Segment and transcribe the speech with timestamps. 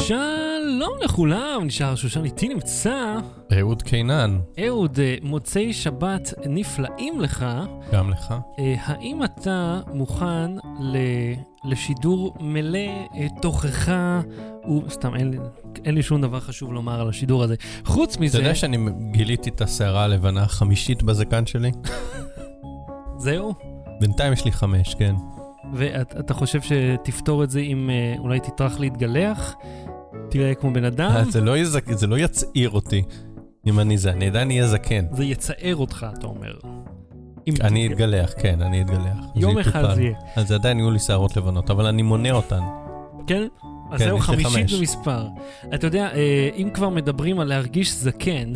[0.00, 3.16] שלום לכולם, נשאר שושן איתי נמצא.
[3.58, 7.46] אהוד קינן, אהוד, אה, מוצאי שבת נפלאים לך.
[7.92, 8.34] גם לך.
[8.58, 10.50] אה, האם אתה מוכן
[10.80, 11.34] ל-
[11.64, 12.78] לשידור מלא
[13.14, 13.92] אה, תוכך?
[14.62, 15.34] הוא, סתם, אין,
[15.84, 17.54] אין לי שום דבר חשוב לומר על השידור הזה.
[17.84, 18.76] חוץ אתה מזה, יודע שאני
[19.10, 21.70] גיליתי את השערה הלבנה החמישית בזקן שלי?
[23.24, 23.54] זהו?
[24.00, 25.14] בינתיים יש לי חמש, כן.
[25.74, 29.54] ואתה חושב שתפתור את זה אם אולי תטרח להתגלח?
[30.28, 31.10] תראה כמו בן אדם?
[31.10, 33.02] אה, זה לא יזק- זה לא יצעיר אותי
[33.66, 35.04] אם אני זה, אני עדיין אהיה זקן.
[35.12, 36.52] זה יצער אותך, אתה אומר.
[37.60, 37.86] אני.
[37.86, 39.16] אתגלח, כן, אני אתגלח.
[39.36, 39.94] יום אחד.
[39.94, 40.14] זה יהיה.
[40.36, 42.60] אז זה עדיין יהיו לי שערות לבנות, אבל אני מונה אותן.
[43.26, 43.46] כן?
[43.92, 44.78] אז כן, זהו, חמישית.
[44.78, 45.26] במספר.
[45.74, 48.52] אתה יודע, אה, אם כבר מדברים על להרגיש זקן,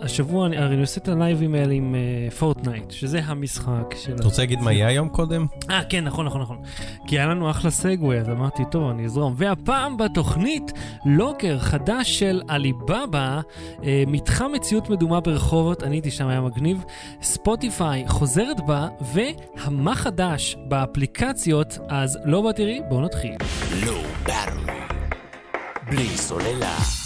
[0.00, 1.94] השבוע אני הרי אני עושה את הלייבים האלה עם
[2.38, 4.14] פורטנייט, שזה המשחק של...
[4.14, 5.46] אתה רוצה להגיד מה יהיה היום קודם?
[5.70, 6.56] אה, כן, נכון, נכון, נכון.
[7.06, 9.34] כי היה לנו אחלה segue, אז אמרתי, טוב, אני אזרום.
[9.36, 10.72] והפעם בתוכנית,
[11.06, 13.40] לוקר חדש של עליבאבא,
[13.84, 16.84] אה, מתחם מציאות מדומה ברחובות, אני הייתי שם, היה מגניב.
[17.22, 23.34] ספוטיפיי חוזרת בה, ומה חדש באפליקציות, אז low battery, בואו נתחיל.
[24.26, 24.74] Battery.
[25.90, 27.01] בלי סוללה.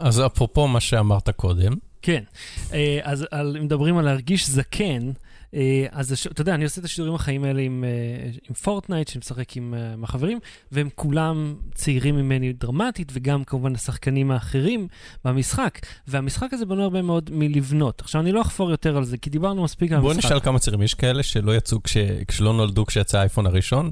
[0.00, 2.24] אז אפרופו מה שאמרת קודם, כן,
[2.72, 5.10] אה, אז על, מדברים על להרגיש זקן,
[5.54, 9.56] אה, אז אתה יודע, אני עושה את השידורים החיים האלה עם, אה, עם פורטנייט, שמשחק
[9.56, 10.38] עם, אה, עם החברים,
[10.72, 14.88] והם כולם צעירים ממני דרמטית, וגם כמובן השחקנים האחרים
[15.24, 15.78] במשחק.
[16.08, 18.00] והמשחק הזה בנוי הרבה מאוד מלבנות.
[18.00, 20.24] עכשיו, אני לא אחפור יותר על זה, כי דיברנו מספיק על בוא המשחק.
[20.26, 21.96] נשאל כמה צעירים, יש כאלה שלא יצאו כש-
[22.28, 23.90] כשלא נולדו כשיצא האייפון הראשון?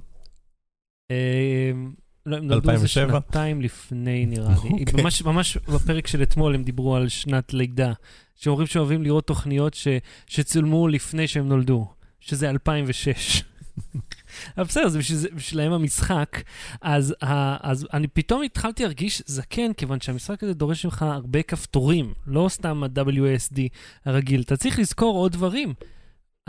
[2.26, 3.20] לא, הם נולדו איזה 2007?
[3.20, 4.70] שנתיים לפני, נראה לי.
[4.70, 5.02] אוקיי.
[5.02, 7.92] ממש, ממש בפרק של אתמול הם דיברו על שנת לידה.
[8.36, 9.88] שאומרים שאוהבים לראות תוכניות ש,
[10.26, 11.86] שצולמו לפני שהם נולדו,
[12.20, 13.42] שזה 2006.
[14.56, 16.42] אבל בסדר, זה בשביל בשבילם המשחק.
[16.80, 22.14] אז, ה- אז אני פתאום התחלתי להרגיש זקן, כיוון שהמשחק הזה דורש ממך הרבה כפתורים,
[22.26, 23.58] לא סתם ה-WSD
[24.04, 24.40] הרגיל.
[24.40, 25.74] אתה צריך לזכור עוד דברים.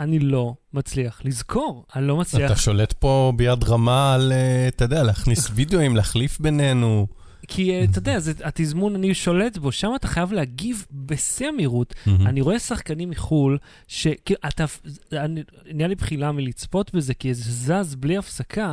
[0.00, 2.50] אני לא מצליח לזכור, אני לא מצליח.
[2.50, 7.06] אתה שולט פה ביד רמה על, אה, אתה יודע, להכניס וידאוים, להחליף בינינו.
[7.48, 11.94] כי אה, אתה יודע, זה, התזמון אני שולט בו, שם אתה חייב להגיב בשיא המהירות.
[12.06, 14.64] אני רואה שחקנים מחו"ל, שאתה,
[15.12, 17.52] אני- נהיה לי בחילה מלצפות בזה, כי זה
[17.82, 18.72] זז בלי הפסקה,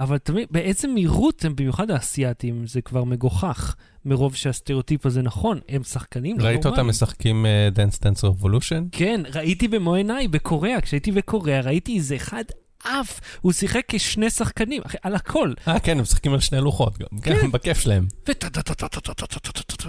[0.00, 5.82] אבל תמיד, באיזה מהירות הם, במיוחד האסייתים, זה כבר מגוחך, מרוב שהסטריאוטיפ הזה נכון, הם
[5.82, 6.56] שחקנים לא נורמליים.
[6.56, 8.84] ראית אותם משחקים Dance Dance Revolution?
[8.92, 12.44] כן, ראיתי במו עיניי, בקוריאה, כשהייתי בקוריאה, ראיתי איזה אחד
[12.84, 15.52] עף, הוא שיחק כשני שחקנים, אחי, על הכל.
[15.68, 17.50] אה, כן, הם משחקים על שני לוחות, גם כן, כן.
[17.50, 18.06] בכיף שלהם.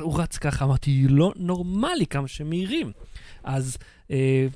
[0.01, 2.91] הוא רץ ככה, אמרתי, לא נורמלי כמה שמהירים.
[3.43, 3.78] אז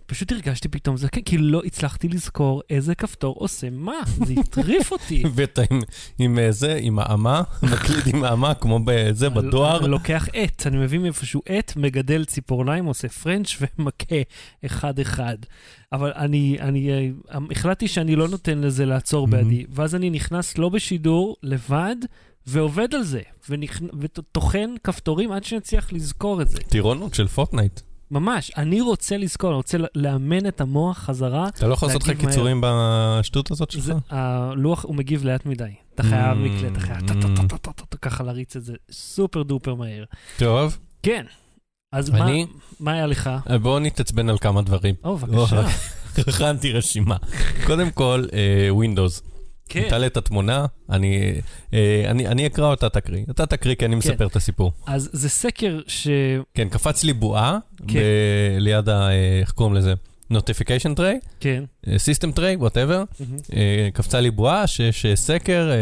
[0.06, 3.94] פשוט הרגשתי פתאום זה, כן, כי לא הצלחתי לזכור איזה כפתור עושה מה,
[4.26, 5.24] זה הטריף אותי.
[5.36, 5.82] ואתה עם-
[6.20, 7.42] עם אה, זה, עם האמה,
[7.74, 9.80] מקליד עם האמה, כמו בזה, בדואר.
[9.80, 13.48] אני לוקח עט, אני מביא מאיפשהו עט, מגדל ציפורניים, עושה פרנץ'
[13.80, 14.16] ומכה
[14.66, 15.38] אחד-אחד.
[15.92, 19.28] אבל אני, אני אה, החלטתי שאני לא נותן לזה לעצור.
[19.28, 21.96] בעדי, ואז אני נכנס לא בשידור, לבד,
[22.48, 26.58] ועובד על זה, ונכ- וטוחן כפתורים עד שנצליח לזכור את זה.
[26.58, 27.80] טירונות של פורטנייט.
[28.16, 31.48] ממש, אני רוצה לזכור, אני רוצה לאמן את המוח חזרה.
[31.48, 32.20] אתה לא יכול לעשות לך.
[32.20, 33.86] קיצורים בשטות הזאת שלך?
[34.10, 35.64] הלוח, הוא מגיב לאט מדי.
[35.96, 36.40] אתה חייב Mm.
[36.40, 40.04] מקלט, אתה חייב טה-טה-טה-טה-טה, ככה להריץ את זה super duper מהר.
[40.38, 41.26] טוב, כן.
[41.94, 42.10] אז
[42.80, 43.30] מה, היה לך?
[43.50, 44.96] אה, בואו נתעצבן על כמה דברים.
[45.04, 45.64] או, בבקשה.
[46.28, 47.16] הכנתי רשימה.
[47.66, 48.26] קודם כל,
[48.70, 49.22] ווינדוס.
[49.70, 49.90] כן.
[49.90, 51.34] תעלה את התמונה, אני,
[51.74, 53.24] אה, אני, אני אקרא אותה, תקריא.
[53.30, 54.72] אתה תקריא כי אני מספר את הסיפור.
[54.88, 56.08] אז זה סקר ש...
[56.54, 58.00] כן, קפץ לי בועה כן.
[58.00, 59.10] ב- ליד ה...
[59.10, 59.94] אה, איך קוראים לזה?
[60.34, 61.64] Notification tray, כן.
[61.86, 62.76] system tray, whatever.
[63.20, 63.38] מהמם.
[63.56, 65.76] אה, קפצה לי בועה שיש אה, סקר, אה,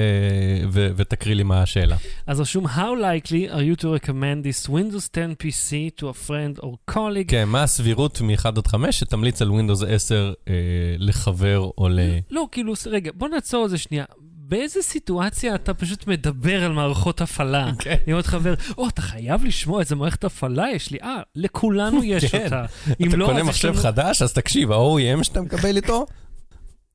[0.71, 1.97] ו- ותקריא לי מה השאלה.
[2.27, 2.69] אז רשום, How
[3.01, 7.27] likely are you to recommend this Windows 10 PC to a friend or colleague?
[7.27, 10.53] כן, מה הסבירות מ-1 עד 5 שתמליץ על Windows 10 אה,
[10.97, 11.99] לחבר או ל...
[12.31, 14.05] לא, כאילו, ס- רגע, בוא נעצור איזה שנייה.
[14.47, 17.71] באיזה סיטואציה אתה פשוט מדבר על מערכות הפעלה?
[17.79, 17.95] כן.
[18.07, 20.97] אם עוד חבר, או, אתה חייב לשמוע איזה מערכת הפעלה יש לי.
[21.03, 22.43] אה, לכולנו יש כן.
[22.43, 22.65] אותה.
[23.07, 26.05] אתה לא, קונה מחשב חדש, אז תקשיב, ה-OEM שאתה מקבל איתו,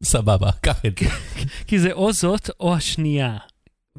[0.02, 1.06] סבבה, קח את זה.
[1.68, 3.36] כי זה או זאת או השנייה.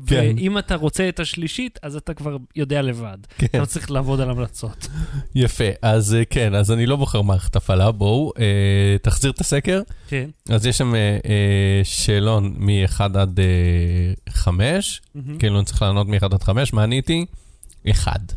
[0.08, 0.34] כן.
[0.38, 3.18] ואם אתה רוצה את השלישית, אז אתה כבר יודע לבד.
[3.38, 4.88] אתה כן, לא צריך לעבוד על המלצות.
[5.36, 5.64] יפה.
[5.82, 9.82] אז אה, כן, אז אני לא בוחר מערכת הפעלה, בואו, אה, תחזיר את הסקר.
[10.08, 10.30] כן.
[10.50, 13.40] אז יש שם אה, אה, שאלון מ-1 עד
[14.30, 15.38] 5, מהמם.
[15.38, 17.26] כאילו אני צריך לענות מ-1 עד 5, מה עניתי?
[17.92, 18.34] 1.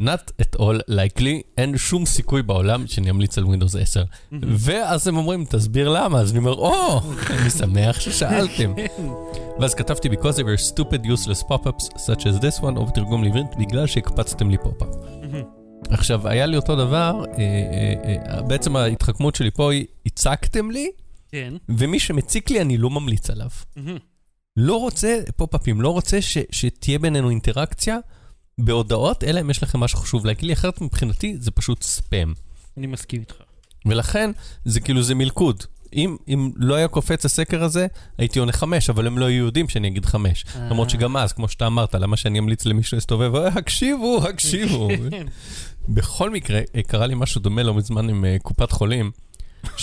[0.00, 4.04] Not at all likely, אין שום סיכוי בעולם שאני אמליץ על Windows 10.
[4.42, 7.00] ואז הם אומרים, תסביר למה, אז אני אומר, או,
[7.30, 8.74] אני שמח ששאלתם.
[9.60, 13.46] ואז כתבתי, because they were stupid useless pop-ups such as this one, או בתרגום לעברית,
[13.58, 14.88] בגלל שהקפצתם לי pop-up.
[15.90, 17.42] עכשיו, היה לי אותו דבר, אה,
[18.04, 20.90] אה, אה, בעצם ההתחכמות שלי פה היא, הצקתם לי,
[21.28, 21.54] כן.
[21.68, 23.48] ומי שמציק לי, אני לא ממליץ עליו.
[24.56, 26.18] לא רוצה pop-אפים, לא רוצה
[26.50, 27.98] שתהיה בינינו אינטראקציה
[28.64, 32.32] בהודעות, אלא אם יש לכם משהו חשוב להגיד לי, אחרת מבחינתי זה פשוט ספאם.
[32.76, 33.34] אני מסכים איתך.
[33.86, 34.30] ולכן,
[34.64, 35.62] זה כאילו, זה מלכוד.
[35.94, 37.86] אם, אם לא היה קופץ הסקר הזה,
[38.18, 40.44] הייתי עונה חמש, אבל הם לא היו יודעים שאני אגיד חמש.
[40.56, 40.68] אה.
[40.70, 44.88] למרות שגם אז, כמו שאתה אמרת, למה שאני אמליץ למישהו להסתובב, "אה, הקשיבו, הקשיבו.
[45.88, 49.10] בכל מקרה, אה, קרה לי משהו דומה לא מזמן עם אה, קופת חולים,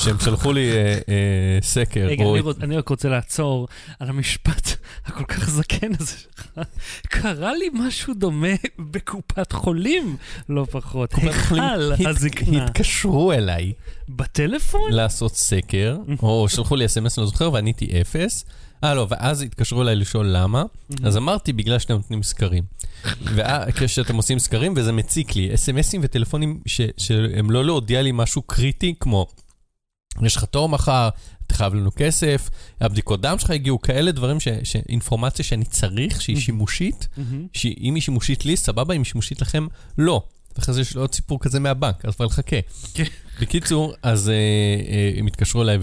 [0.04, 0.78] שהם שלחו לי אה,
[1.10, 2.06] אה, סקר.
[2.08, 3.68] רגע, או- אני, רוצ, אני רק רוצה לעצור
[4.00, 4.76] על המשפט
[5.06, 6.60] הכל כך זקן הזה שלך.
[7.08, 8.48] קרה לי משהו דומה
[8.80, 10.18] בקופת חולים,
[10.50, 11.14] לא פחות.
[11.14, 11.60] היכל
[12.08, 12.66] הזקנה.
[12.66, 13.74] התקשרו אליי
[14.10, 14.92] בטלפון?
[14.92, 18.46] לעשות סקר, או שלחו לי אס.אם.אס, לא זוכר, ועניתי אפס.
[18.84, 20.64] אה, לא, ואז התקשרו אליי לשאול למה,
[21.04, 22.64] אז אמרתי, בגלל שאתם נותנים סקרים.
[23.36, 26.60] וכשאתם עושים סקרים, וזה מציק לי, אס.אם.אסים וטלפונים
[26.98, 29.28] שהם לא להודיע לי משהו קריטי, כמו,
[30.26, 31.10] יש לך תור מחר,
[31.48, 32.50] אתה חייב לנו כסף,
[32.82, 37.08] הבדיקות דם שלך הגיעו, כאלה דברים, ש- ש- אינפורמציה שאני צריך, שהיא שימושית.
[37.54, 39.68] שאם היא שימושית לי, סבבה, אם היא שימושית לכם,
[39.98, 40.24] לא.
[40.58, 42.58] ואחרי זה יש עוד סיפור כזה מהבנק, אז כבר לחכה.
[42.94, 43.04] כן.
[43.42, 45.78] בקיצור, אז אה, אה, הם התקשרו אליי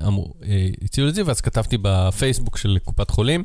[0.00, 3.44] ואמרו, אה, הציעו את זה, ואז כתבתי בפייסבוק של קופת חולים,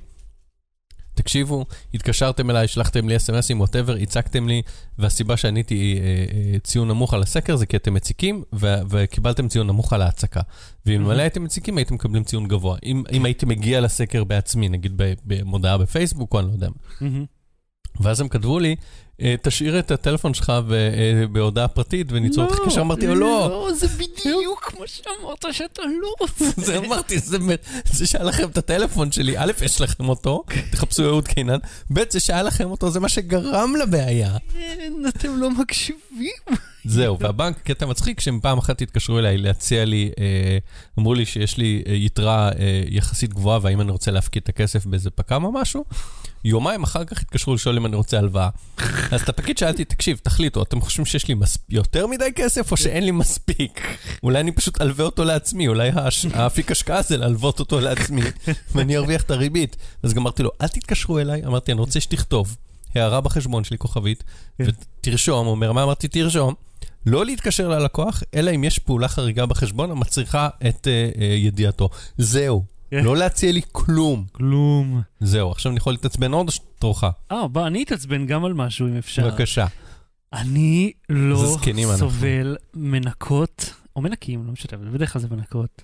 [1.19, 4.61] תקשיבו, התקשרתם אליי, שלחתם לי SMSים, whatever, הצקתם לי,
[4.99, 6.05] והסיבה שעניתי אה,
[6.53, 10.41] אה, ציון נמוך על הסקר זה כי אתם מציקים, ו- וקיבלתם ציון נמוך על ההצקה.
[10.85, 12.77] ואלמלא הייתם מציקים, הייתם מקבלים ציון גבוה.
[12.83, 17.07] אם, אם הייתי מגיע לסקר בעצמי, נגיד במודעה בפייסבוק, או אני לא יודע מה.
[17.99, 18.75] ואז הם כתבו לי,
[19.21, 22.81] "אה, תשאיר את הטלפון שלך אה, בהודעה פרטית וניצור אותך קשר.
[22.81, 23.47] אמרתי לו, לא.
[23.49, 26.45] לא, זה בדיוק כמו שאמרת שאתה לא רוצה.
[26.67, 27.19] זה אמרתי,
[27.85, 31.57] זה שהיה לכם את הטלפון שלי, א', יש לכם אותו, תחפשו אהוד קינן,
[31.93, 34.37] ב', זה שהיה לכם אותו, זה מה שגרם לבעיה.
[34.53, 36.31] כן, אתם לא מקשיבים.
[36.85, 40.57] זהו, והבנק, קטע מצחיק, שהם פעם אחת התקשרו אליי להציע לי, אה,
[40.99, 42.51] אמרו לי שיש לי יתרה
[42.87, 45.83] יחסית גבוהה, והאם אני רוצה להפקיד את הכסף באיזה פק"ם או משהו.
[46.43, 48.49] יומיים אחר כך התקשרו לשאול אם אני רוצה הלוואה.
[49.11, 51.57] אז את הפקיד שאלתי, תקשיב, תחליטו, אתם חושבים שיש לי מס...
[51.69, 53.97] יותר מדי כסף או שאין לי מספיק?
[54.23, 56.25] אולי אני פשוט אלווה אותו לעצמי, אולי הש...
[56.25, 58.21] האפיק השקעה זה להלוות אותו לעצמי,
[58.75, 59.77] ואני ארוויח את הריבית.
[60.03, 62.55] אז גם אמרתי לו, אל תתקשרו אליי, אמרתי, אני רוצה שתכתוב
[62.95, 64.23] הערה בחשבון שלי, כוכבית,
[64.57, 64.63] כן.
[64.67, 66.07] ותרשום, הוא אומר, מה אמרתי?
[66.07, 66.53] תרשום.
[67.05, 71.89] לא להתקשר ללקוח, אלא אם יש פעולה חריגה בחשבון המצריכה את אה, אה, ידיעתו.
[72.17, 72.78] זהו.
[72.91, 73.03] כן.
[73.03, 74.25] לא להציע לי כלום.
[74.31, 75.01] כלום.
[75.19, 77.03] זהו, עכשיו אני יכול להתעצבן עוד או שתורך?
[77.31, 79.29] אה, בוא, אני אתעצבן גם על משהו אם אפשר.
[79.29, 79.65] בבקשה.
[80.33, 82.09] אני לא זקנים אנחנו.
[82.09, 85.83] סובל מנקות, או מנקים, לא משנה, בדרך כלל זה מנקות.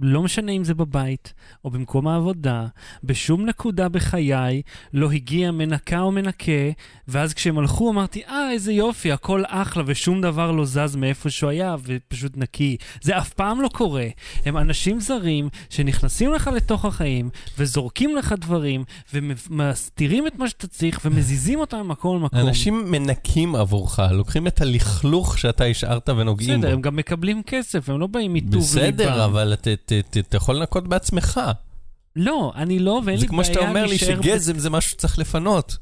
[0.00, 1.32] לא משנה אם זה בבית
[1.64, 2.66] או במקום העבודה,
[3.04, 4.62] בשום נקודה בחיי
[4.92, 6.52] לא הגיע מנקה או מנקה,
[7.08, 11.50] ואז כשהם הלכו אמרתי, אה, איזה יופי, הכל אחלה ושום דבר לא זז מאיפה שהוא
[11.50, 12.76] היה ופשוט נקי.
[13.02, 14.06] זה אף פעם לא קורה.
[14.44, 21.00] הם אנשים זרים שנכנסים לך לתוך החיים וזורקים לך דברים ומסתירים את מה שאתה צריך
[21.04, 22.38] ומזיזים אותם ממקום למקום.
[22.40, 26.82] אנשים מנקים עבורך, לוקחים את הלכלוך שאתה השארת ונוגעים בסדר, הם בו.
[26.82, 28.60] גם מקבלים כסף, הם לא באים מטוב ליבם.
[28.60, 29.89] בסדר, אבל אתה- ת- ת-
[30.20, 31.40] אתה יכול לנקות בעצמך.
[32.16, 34.90] לא, אני לא, ואין לי זה בעיה כמו שאתה אומר לי להישאר שגזם זה משהו
[34.90, 35.76] שצריך לפנות.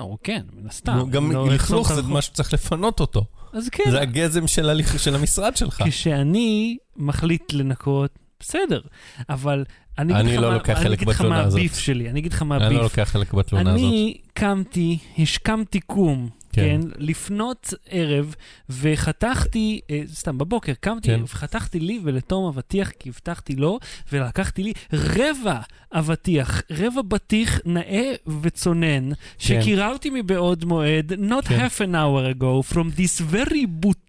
[0.00, 1.10] או, כן, מן הסתם.
[1.10, 3.24] גם לא לכלוך זה משהו שצריך לפנות אותו.
[3.52, 5.82] אז כן, זה הגזם של המשרד שלך.
[5.86, 8.80] כשאני מחליט לנקות, בסדר,
[9.28, 9.64] אבל
[9.98, 11.40] אני אגיד לך לא מה- לוקח אני חלק אגיד לך מה.
[11.40, 12.82] הביף שלי, אני אגיד לך מה אני לא הביף.
[12.82, 13.84] לוקח חלק בתלונה הזאת.
[13.84, 16.80] אני קמתי, השכמתי קום, כן.
[16.82, 18.34] כן, לפנות ערב,
[18.70, 21.22] וחתכתי, אה, סתם, בבוקר קמתי, כן.
[21.22, 23.78] וחתכתי לי ולתום אבטיח, כי הבטחתי לו,
[24.12, 25.60] ולקחתי לי רבע
[25.92, 31.66] אבטיח, רבע בטיח נאה וצונן, שקיררתי מבעוד מועד, not כן.
[31.66, 33.66] half an hour ago, from this very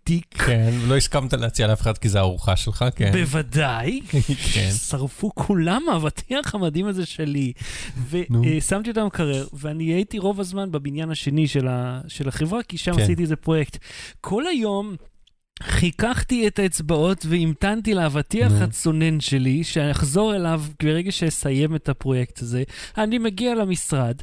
[0.09, 0.37] boutique.
[0.45, 3.11] כן, לא הסכמת להציע לאף אחד כי זה הארוחה שלך, כן.
[3.11, 4.01] בוודאי,
[4.53, 4.69] כן.
[4.89, 7.53] שרפו כולם האבטיח המדהים הזה שלי.
[8.09, 12.95] ושמתי אותם מקרר, ואני הייתי רוב הזמן בבניין השני של, ה, של החברה, כי שם
[12.95, 13.01] כן.
[13.01, 13.77] עשיתי איזה פרויקט.
[14.21, 14.95] כל היום...
[15.63, 18.63] חיככתי את האצבעות והמתנתי לאבטיח נו.
[18.63, 22.63] הצונן שלי, שאחזור אליו ברגע שאסיים את הפרויקט הזה.
[22.97, 24.21] אני מגיע למשרד,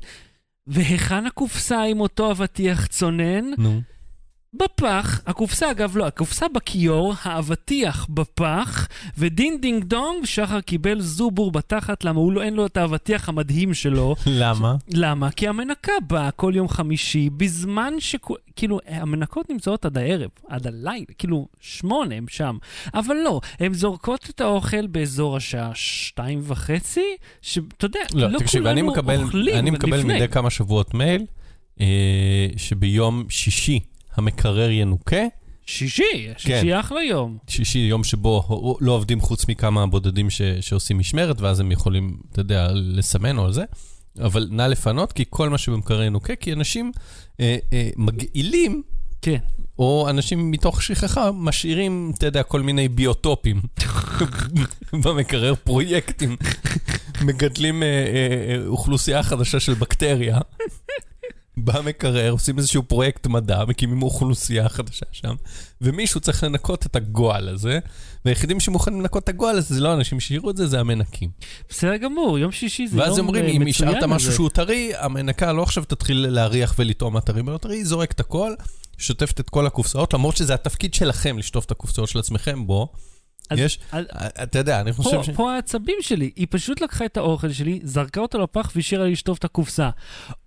[0.66, 3.44] והיכן הקופסה עם אותו אבטיח צונן?
[3.58, 3.80] נו.
[4.58, 8.88] בפח, הקופסה אגב לא, הקופסה בכיור, האבטיח בפח,
[9.18, 13.74] ודין דינג דונג, שחר קיבל זובור בתחת, למה הוא לא, אין לו את האבטיח המדהים
[13.74, 14.14] שלו.
[14.26, 14.74] למה?
[14.88, 15.30] למה?
[15.30, 18.34] כי המנקה באה כל יום חמישי, בזמן שכו...
[18.56, 22.56] כאילו, המנקות נמצאות עד הערב, עד הלילה, כאילו, שמונה הם שם.
[22.94, 28.62] אבל לא, הן זורקות את האוכל באזור השעה שתיים וחצי, שאתה יודע, לא, לא תקשיב,
[28.62, 30.14] כולנו מקבל, אוכלים אני מקבל לפני.
[30.14, 31.26] מדי כמה שבועות מייל,
[31.80, 33.80] אה, שביום שישי
[34.18, 35.22] המקרר ינוקה.
[35.66, 36.34] שישי, כן.
[36.38, 37.38] שישי אחלה יום.
[37.48, 42.40] שישי, יום שבו לא עובדים חוץ מכמה בודדים ש, שעושים משמרת, ואז הם יכולים, אתה
[42.40, 43.64] יודע, לסמן או על זה.
[44.20, 46.92] אבל נא לפנות, כי כל מה שבמקרר ינוקה, כי אנשים
[47.40, 48.82] אה, אה, מגעילים,
[49.22, 49.38] כן.
[49.78, 53.60] או אנשים מתוך שכחה, משאירים, אתה יודע, כל מיני ביוטופים
[55.04, 56.36] במקרר, פרויקטים.
[57.24, 60.38] מגדלים אה, אה, אה, אוכלוסייה חדשה של בקטריה.
[61.64, 65.34] במקרר, עושים איזשהו פרויקט מדע, מקימים אוכלוסייה חדשה שם,
[65.80, 67.78] ומישהו צריך לנקות את הגועל הזה,
[68.24, 71.30] והיחידים שמוכנים לנקות את הגועל הזה זה לא אנשים שהשאירו את זה, זה המנקים.
[71.68, 74.32] בסדר גמור, יום שישי זה יום ואז אומרים, אה, אם מצוין השארת משהו.
[74.32, 78.52] שהוא טרי, המנקה לא עכשיו תתחיל להריח ולטעום מה טרי ולא טרי, היא זורקת הכל,
[78.98, 82.92] שוטפת את כל הקופסאות, למרות שזה התפקיד שלכם לשטוף את הקופסאות של עצמכם בו.
[83.50, 84.04] אז- יש, אז-
[84.42, 85.30] אתה יודע, אני חושב פה, ש...
[85.30, 89.38] פה העצבים שלי, היא פשוט לקחה את האוכל שלי, זרקה אותו לפח והשאירה לי לשטוף
[89.38, 89.90] את הקופסה.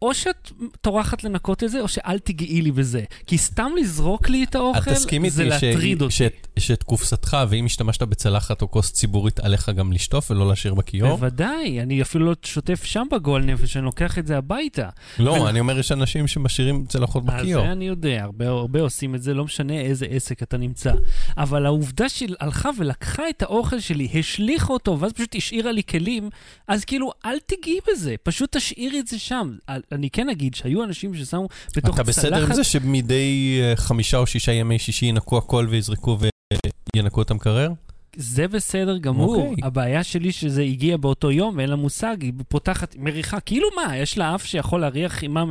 [0.01, 3.03] או שאת טורחת לנקות את זה, או שאל תיגעי לי בזה.
[3.27, 6.13] כי סתם לזרוק לי את האוכל, את זה להטריד ש- אותי.
[6.13, 11.15] שאת- שאת קופסתך, ואם השתמשת בצלחת או כוס ציבורית, עליך גם לשטוף ולא להשאיר בכיור?
[11.15, 14.89] בוודאי, אני אפילו לא שוטף שם בגועל נפש, אני לוקח את זה הביתה.
[15.19, 17.65] לא, אני אומר, יש אנשים שמשאירים צלחות אז בכיור.
[17.65, 20.91] זה אני יודע, הרבה, הרבה עושים את זה, לא משנה איזה עסק אתה נמצא.
[21.37, 26.29] אבל העובדה שהיא הלכה ולקחה את האוכל שלי, השליכה אותו, ואז פשוט השאירה לי כלים,
[26.67, 29.55] אז כאילו, אל תיגעי בזה, פשוט תשאירי את זה שם.
[29.91, 32.07] אני כן אגיד שהיו אנשים ששמו בתוך אתה צלחת...
[32.07, 36.17] בסדר עם זה שמדי אה, חמישה או שישה ימי שישי ינקו הכל ויזרקו
[36.95, 37.69] וינקו את המקרר?
[38.15, 39.35] זה בסדר גמור.
[39.35, 39.63] אוקיי.
[39.63, 44.17] הבעיה שלי שזה הגיע באותו יום ואין לה מושג, היא פותחת, מריחה, כאילו מה, יש
[44.17, 45.43] לה אף שיכול להריח עימה,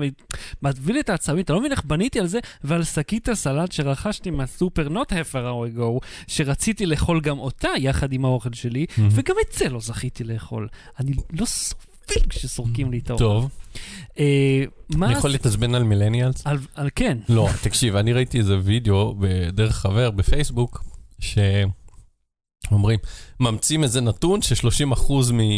[0.63, 4.31] מביא לי את העצבים, אתה לא מבין איך בניתי על זה, ועל שקית הסלט שרכשתי
[4.31, 9.53] מהסופר half an hour ago, שרציתי לאכול גם אותה יחד עם האוכל שלי, וגם את
[9.53, 10.69] זה לא זכיתי לאכול.
[11.01, 11.81] אני לא סובל
[12.29, 13.25] כשסורקים לי את האוכל.
[13.25, 13.51] טוב,
[14.19, 15.07] אה, מה...
[15.07, 16.47] אני יכול להתעצבן על מילניאלס?
[16.47, 17.19] על, על כן.
[17.29, 19.15] לא, תקשיב, אני ראיתי איזה וידאו
[19.53, 20.85] דרך חבר בפייסבוק,
[22.69, 22.99] שאומרים,
[23.41, 25.13] ממציאים איזה נתון ש-30%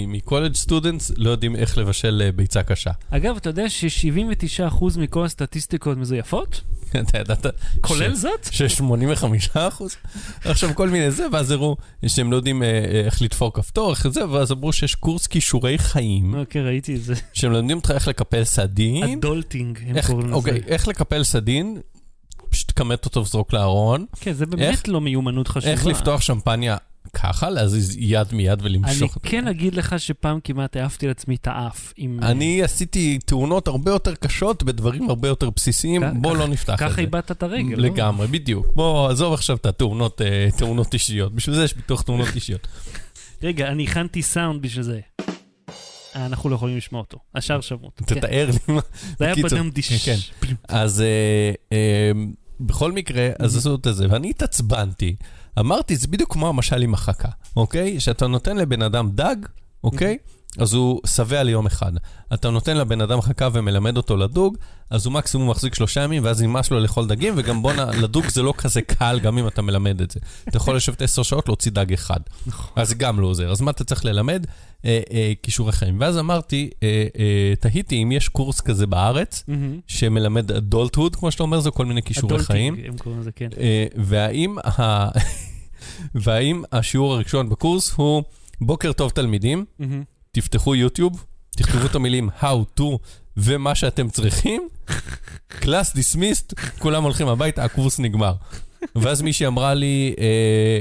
[0.06, 2.90] מקולג' סטודנטס לא יודעים איך לבשל אה, ביצה קשה.
[3.10, 4.64] אגב, אתה יודע ש-79%
[4.98, 6.60] מכל הסטטיסטיקות מזויפות?
[7.00, 7.46] אתה ידעת?
[7.80, 8.48] כולל זאת?
[8.50, 9.96] ש-85 אחוז?
[10.44, 14.08] עכשיו כל מיני זה, ואז הראו שהם לא יודעים אה, אה, איך לתפור כפתור, איך
[14.08, 17.14] זה, ואז אמרו שיש קורס כישורי חיים, אוקיי, ראיתי את זה.
[17.32, 20.34] שהם לומדים אותך איך לקפל סדין, הדולטינג, הם איך- קוראים לזה.
[20.36, 21.80] אוקיי, איך לקפל סדין,
[22.50, 25.72] פשוט כמת אותו וזרוק לארון, כן, זה איך- באמת לא מיומנות חשובה.
[25.72, 26.76] איך לפתוח שמפניה
[27.12, 31.46] ככה, להזיז יד מיד אני ולמשוך את כן אגיד לך שפעם כמעט העפתי לעצמי את
[31.50, 31.92] האף.
[31.96, 36.78] עם- אני עשיתי תאונות הרבה יותר קשות בדברים הרבה יותר בסיסיים, בוא לא נפתח את
[36.78, 36.84] זה.
[36.84, 37.82] ככה איבדת את הרגל, לא?
[37.88, 38.66] לגמרי, בדיוק.
[38.74, 41.34] בוא, עזוב עכשיו את התאונות אה, תאונות אישיות.
[41.34, 42.68] בשביל זה יש ביטוח תאונות אישיות.
[43.42, 45.00] רגע, אני הכנתי סאונד בשביל זה.
[46.16, 47.18] אה, אנחנו לא יכולים לשמוע אותו.
[47.34, 48.04] השאר שמעו אותו.
[48.06, 48.14] כן.
[48.14, 48.80] תתאר לי מה...
[49.18, 50.08] זה היה בדם דיש.
[50.08, 50.16] כן.
[50.68, 51.06] אז אה,
[51.72, 52.12] אה,
[52.66, 53.56] בכל מקרה, אז.
[53.56, 55.16] עשו את זה, ואני התעצבנתי.
[55.58, 58.00] אמרתי, זה בדיוק כמו המשל עם החכה, אוקיי?
[58.00, 59.36] שאתה נותן לבן אדם דג,
[59.84, 60.18] אוקיי?
[60.58, 61.92] אז הוא שבע ליום אחד.
[62.34, 64.56] אתה נותן לבן אדם חכה ומלמד אותו לדוג,
[64.90, 68.42] אז הוא מקסימום מחזיק שלושה ימים, ואז נמאס לו לאכול דגים, וגם בואנה, לדוג זה
[68.42, 70.20] לא כזה קל, גם אם אתה מלמד את זה.
[70.48, 72.20] אתה יכול לשבת עשר שעות, להוציא דג אחד.
[72.76, 73.50] אז זה גם לא עוזר.
[73.50, 74.46] אז מה אתה צריך ללמד?
[74.84, 76.00] אה, אה, כישורי חיים.
[76.00, 77.06] ואז אמרתי, אה,
[77.60, 79.44] תהיתי אם יש קורס כזה בארץ.
[79.86, 82.76] שמלמד adulthood, כמו שאתה אומר, זה כל מיני כישורי חיים.
[82.88, 83.48] הם קוראים לזה, כן.
[83.96, 85.08] והאם, ה...
[86.22, 88.22] והאם השיעור הראשון בקורס הוא,
[88.60, 90.02] בוקר טוב תלמידים, מהמם.
[90.32, 91.24] תפתחו יוטיוב,
[91.56, 92.84] תכתבו את המילים how to
[93.36, 94.68] ומה שאתם צריכים,
[95.60, 98.34] class dismissed, כולם הולכים הביתה, הקורס נגמר.
[98.96, 100.24] ואז מישהי אמרה לי, אה,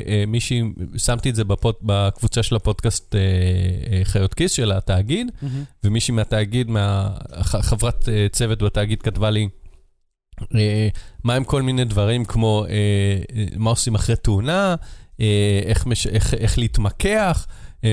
[0.08, 0.64] אה, מישהי,
[0.98, 3.20] שמתי את זה בפוד, בקבוצה של הפודקאסט אה,
[3.92, 5.64] אה, חיות כיס של התאגיד, מהמם.
[5.84, 7.10] ומישהי מהתאגיד, מה,
[7.42, 9.48] חברת אה, צוות בתאגיד כתבה לי,
[10.56, 10.88] אה,
[11.24, 12.72] מה עם כל מיני דברים כמו אה,
[13.36, 14.76] אה, מה עושים אחרי תאונה,
[15.22, 17.48] אה, איך, מש, איך, איך להתמקח,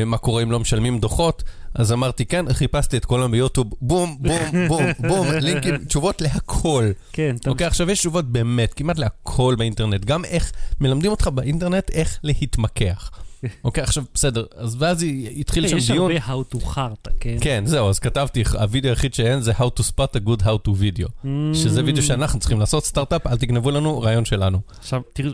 [0.07, 1.42] מה קורה אם לא משלמים דוחות.
[1.75, 6.90] אז אמרתי, כן, חיפשתי את היום ביוטיוב, בום, בום, בום, בום, לינקים, תשובות להכל.
[7.12, 10.04] כן, אתה אוקיי, עכשיו יש תשובות באמת, כמעט להכל באינטרנט.
[10.04, 13.11] גם איך, מלמדים אותך באינטרנט איך להתמקח.
[13.64, 15.04] אוקיי, עכשיו, בסדר, אז ואז
[15.37, 16.12] התחיל שם יש דיון.
[16.12, 17.37] הרבה how to חרטא, כן?
[17.40, 20.71] כן, זהו, אז כתבתי, הווידאו היחיד שאין זה How to spot a good how to
[20.71, 21.09] video.
[21.25, 21.26] Mm.
[21.54, 24.61] שזה וידאו שאנחנו צריכים לעשות, סטארט-אפ, אל תגנבו לנו, רעיון שלנו.
[24.78, 25.30] עכשיו, תראו,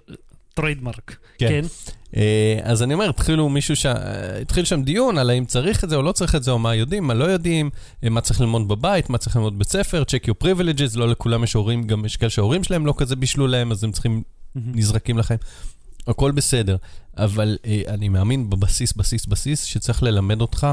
[0.54, 1.16] Trademark.
[1.38, 1.48] כן.
[1.48, 1.64] כן.
[2.16, 3.86] אה, אז אני אומר, התחילו מישהו ש...
[3.86, 6.58] אה, התחיל שם דיון על האם צריך את זה או לא צריך את זה, או
[6.58, 7.70] מה יודעים, מה לא יודעים,
[8.04, 11.44] אה, מה צריך ללמוד בבית, מה צריך ללמוד בבית ספר, check your privileges, לא לכולם
[11.44, 14.22] יש הורים, גם יש כאלה שההורים שלהם לא כזה בישלו להם, אז הם צריכים,
[14.54, 15.38] נזרקים לחיים.
[16.06, 16.76] הכל בסדר,
[17.16, 20.66] אבל אה, אני מאמין בבסיס, בסיס, בסיס, שצריך ללמד אותך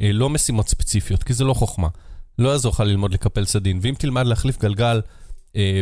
[0.00, 1.88] אה, לא משימות ספציפיות, כי זה לא חוכמה.
[2.38, 5.00] לא יעזור לך ללמוד לקפל סדין, ואם תלמד להחליף גלגל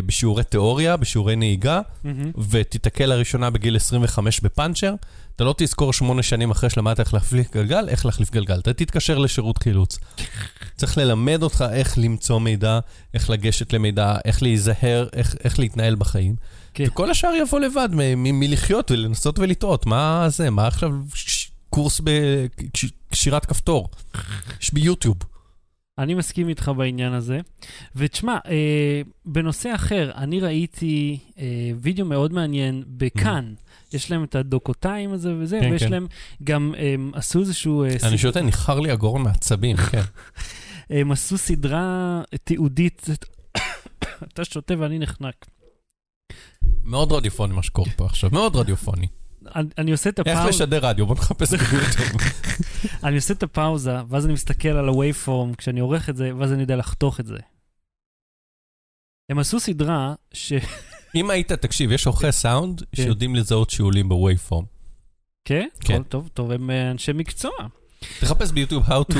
[0.06, 2.30] בשיעורי תיאוריה, בשיעורי נהיגה, מהמם.
[2.50, 4.94] ותיתקל לראשונה בגיל 25 בפאנצ'ר,
[5.36, 8.58] אתה לא תזכור שמונה שנים אחרי שלמדת איך להחליף גלגל, איך להחליף גלגל.
[8.58, 9.98] אתה תתקשר לשירות חילוץ.
[10.76, 12.78] צריך ללמד אותך איך למצוא מידע,
[13.14, 16.36] איך לגשת למידע, איך להיזהר, איך, איך להתנהל בחיים.
[16.74, 16.84] כן.
[16.86, 19.86] וכל השאר יבוא לבד מלחיות ולנסות ולטעות.
[19.86, 20.50] מה זה?
[20.50, 20.90] מה עכשיו
[21.70, 23.88] קורס בקשירת כפתור?
[24.62, 25.16] יש ביוטיוב.
[25.98, 27.40] אני מסכים איתך בעניין הזה.
[27.96, 31.44] ותשמע, אה, בנושא אחר, אני ראיתי אה,
[31.80, 33.54] וידאו מאוד מעניין בכאן.
[33.92, 35.90] יש להם את הדוקותיים הזה וזה, כן, ויש כן.
[35.90, 36.06] להם
[36.44, 37.84] גם, הם עשו איזשהו...
[37.84, 40.02] אה, אני שותה, ניחר לי הגורן מעצבים, כן.
[40.90, 43.06] הם עשו סדרה תיעודית.
[44.32, 45.46] אתה שותה ואני נחנק.
[46.84, 49.06] מאוד רדיופוני מה שקורה פה עכשיו, מאוד רדיופוני.
[49.78, 51.06] אני, עושה את איך הפאוזה, לשדר רדיו?
[51.06, 52.20] בוא נחפש ביוטיוב.
[53.04, 56.60] אני עושה את הפאוזה, ואז אני מסתכל על ה-Waveform כשאני עורך את זה, ואז אני
[56.60, 57.38] יודע לחתוך את זה.
[59.28, 60.52] הם עשו סדרה ש...
[61.14, 63.02] אם היית, תקשיב, יש עורכי סאונד כן.
[63.02, 64.64] שיודעים לזהות שיעולים בווייפורם.
[65.44, 65.68] כן?
[65.80, 66.02] כן.
[66.02, 67.52] טוב, טוב, הם אה, אנשי מקצוע.
[68.20, 69.16] תחפש ביוטיוב how to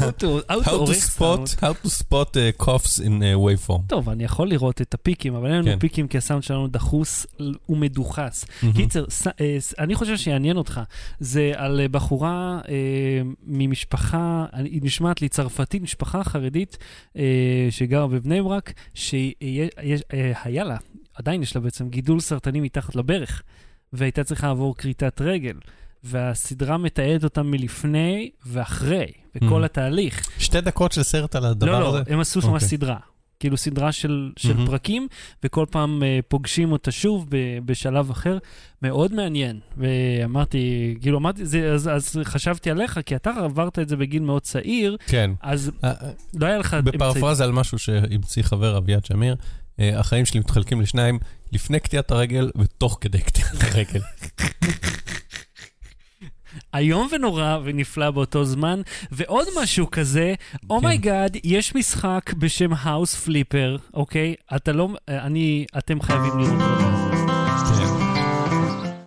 [0.00, 3.36] How to- spot how to spot uh, coughs in uh,
[3.68, 3.80] waveform.
[3.86, 5.78] טוב, אני יכול לראות את הפיקים, אבל אין לנו כן.
[5.78, 7.26] פיקים כי הסאונד שלנו דחוס
[7.68, 8.44] ומדוחס.
[8.76, 9.04] קיצר,
[9.40, 10.80] אה, אני חושב שיעניין אותך.
[11.20, 12.74] זה על אה, בחורה אה,
[13.46, 16.78] ממשפחה, היא נשמעת לי צרפתית, משפחה חרדית
[17.70, 20.76] שגרה בבני ברק, שהיה לה,
[21.14, 23.42] עדיין יש לה בעצם גידול סרטני מתחת לברך,
[23.92, 25.54] והייתה צריכה לעבור כריתת רגל.
[26.04, 29.64] והסדרה מתעדת אותם מלפני ואחרי, וכל Mhm.
[29.64, 30.28] התהליך.
[30.38, 31.98] שתי דקות של סרט על הדבר לא, הזה?
[31.98, 32.68] לא, הם עשו שם אוקיי.
[32.68, 32.96] סדרה.
[33.40, 34.66] כאילו סדרה של, של מהמם.
[34.66, 35.08] פרקים,
[35.44, 38.38] וכל פעם uh, פוגשים אותה שוב ב, בשלב אחר.
[38.82, 39.60] מאוד מעניין.
[39.76, 40.58] ואמרתי,
[41.00, 44.96] כאילו אמרתי, זה, אז, אז חשבתי עליך, כי אתה עברת את זה בגיל מאוד צעיר,
[45.06, 45.30] כן.
[45.42, 45.92] אז אה,
[46.34, 46.74] לא היה לך.
[46.84, 49.36] בפרפרזה על משהו שהמציא חבר אביעד שמיר,
[49.80, 51.18] אה, החיים שלי מתחלקים לשניים,
[51.52, 54.00] לפני קטיעת הרגל ותוך כדי קטיעת הרגל.
[56.74, 58.80] איום ונורא ונפלא באותו זמן.
[59.12, 60.58] ועוד משהו כזה, כן.
[60.70, 64.34] oh my God, יש משחק בשם House Flipper, אוקיי?
[64.56, 66.86] אתה לא, אני, אתם חייבים לראות את זה.
[67.76, 68.18] כן.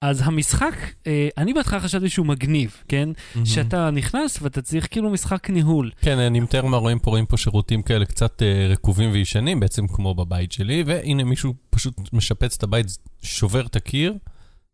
[0.01, 0.75] אז המשחק,
[1.07, 3.09] אה, אני בהתחלה חשבתי שהוא מגניב, כן?
[3.45, 5.91] שאתה נכנס ואתה צריך כאילו משחק ניהול.
[6.01, 9.87] כן, אני מתאר מה רואים פה, רואים פה שירותים כאלה קצת אה, רקובים וישנים, בעצם
[9.87, 12.85] כמו בבית שלי, והנה מישהו פשוט משפץ את הבית,
[13.21, 14.13] שובר את הקיר,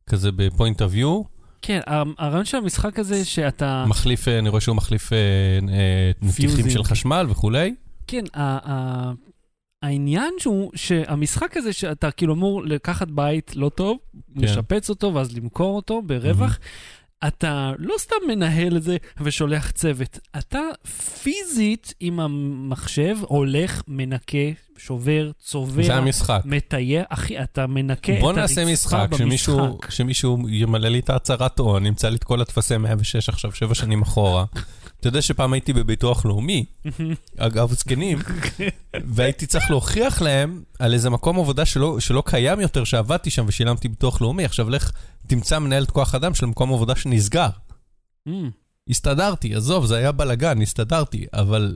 [0.10, 1.22] כזה בפוינט אוף יו,
[1.62, 1.80] כן,
[2.18, 3.86] הרעיון של המשחק הזה שאתה...
[3.88, 5.18] מחליף, אה, אני רואה שהוא מחליף אה,
[5.70, 6.70] אה, נתיחים.
[6.70, 7.76] של חשמל וכולי.
[8.08, 9.12] כן, ה-
[9.82, 13.98] העניין שהוא שהמשחק הזה שאתה כאילו אמור לקחת בית לא טוב,
[14.36, 14.42] כן.
[14.42, 16.60] לשפץ אותו ואז למכור אותו ברווח,
[17.28, 20.60] אתה לא סתם מנהל את זה ושולח צוות, אתה
[21.24, 24.38] פיזית עם המחשב הולך, מנקה,
[24.78, 25.84] שובר, צובע.
[25.84, 26.42] זה המשחק.
[26.46, 29.92] מטייל, אחי, אתה מנקה את בוא הרצפה נעשה משחק, שמישהו, במשחק.
[29.92, 34.02] שמישהו ימלא לי את ההצהרת הון, נמצא לי את כל הטפסי 106 עכשיו, שבע שנים
[34.02, 34.46] אחורה.
[35.00, 36.66] אתה יודע שפעם הייתי בביטוח לאומי,
[37.38, 38.20] אגב זקנים,
[39.06, 43.88] והייתי צריך להוכיח להם על איזה מקום עבודה שלא, שלא קיים יותר, שעבדתי שם ושילמתי
[43.88, 44.92] ביטוח לאומי, עכשיו לך
[45.28, 47.50] תמצא מנהלת כוח אדם של מקום עבודה שנסגר.
[48.28, 48.32] Mm.
[48.90, 51.76] הסתדרתי, עזוב, זה היה בלאגן, הסתדרתי, אבל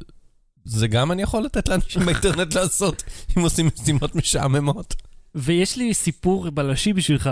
[0.66, 3.04] זה גם אני יכול לתת לאנשים באינטרנט לעשות,
[3.38, 4.96] אם עושים משימות משעממות.
[5.36, 7.30] ויש לי סיפור בלשי בשבילך,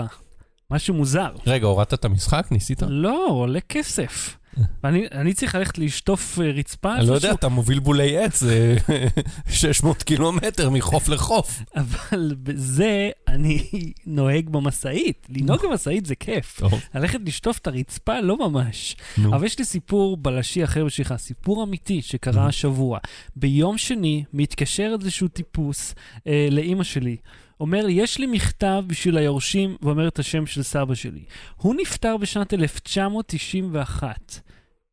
[0.70, 1.30] משהו מוזר.
[1.46, 2.46] רגע, הורדת את המשחק?
[2.50, 2.82] ניסית?
[2.88, 4.39] לא, עולה כסף.
[4.84, 8.76] ואני אני צריך ללכת לשטוף אה, רצפה אני לא יודע, אתה מוביל בולי עץ, זה
[9.50, 11.62] 600 קילומטר מחוף לחוף.
[11.76, 13.64] אבל בזה אני
[14.06, 15.26] נוהג במשאית.
[15.30, 16.60] לנהוג במשאית זה כיף.
[16.94, 18.96] ללכת לשטוף את הרצפה, לא ממש.
[19.24, 22.46] אבל יש לי סיפור בלשי אחר בשבילך, סיפור אמיתי שקרה.
[22.46, 22.98] השבוע.
[23.36, 25.94] ביום שני מתקשר איזשהו טיפוס
[26.26, 27.16] אה, לאימא שלי.
[27.60, 31.20] אומר לי, יש לי מכתב בשביל היורשים, ואומר את השם של סבא שלי.
[31.56, 34.40] הוא נפטר בשנת 1991.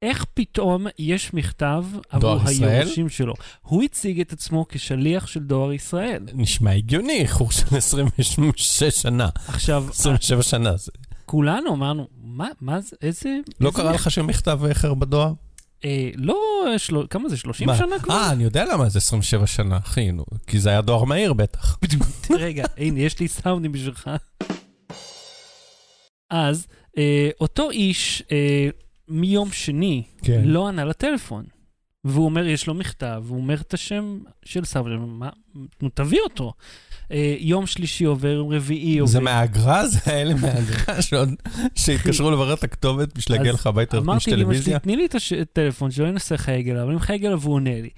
[0.02, 2.40] איך פתאום יש מכתב עבור?
[2.46, 3.34] היורשים שלו?
[3.62, 6.24] הוא הציג את עצמו כשליח של דואר ישראל.
[6.34, 10.74] נשמע הגיוני, איחור של 26 שנה, עכשיו, 27 שנה.
[11.26, 13.38] כולנו אמרנו, מה, מה זה, איזה...
[13.60, 15.34] לא איזה קרה לך שמכתב איחר בדואר?
[15.86, 16.36] אה, לא,
[16.78, 16.96] של...
[17.10, 17.78] כמה זה, 30 מה?
[17.78, 18.14] שנה כבר?
[18.14, 21.78] אה, אני יודע למה זה 27 שנה, אחי, נו, כי זה היה דואר מהיר בטח.
[22.40, 24.10] רגע, הנה, יש לי סאונדים בשבילך.
[26.30, 28.70] אז, אה, אותו איש, אה,
[29.08, 30.42] מיום שני, כן.
[30.46, 31.46] לא ענה לטלפון.
[32.04, 35.30] והוא אומר, יש לו מכתב, והוא אומר את השם של סבא, מה,
[35.82, 36.54] נו, תביא אותו.
[37.12, 39.12] אה, יום שלישי עובר, יום רביעי עובר.
[39.12, 39.88] זה מהאגרה?
[39.94, 41.02] זה האלה מהאגרה
[41.76, 44.80] שהתקשרו לברר את הכתובת בשביל להגיע לך הביתה להכניס אמרתי לאמא שלי, טלוויזיה?
[44.80, 47.90] תני לי את הטלפון שלו, אני אנסה לחייג אליו, אני מחייג אליו והוא עונה לי.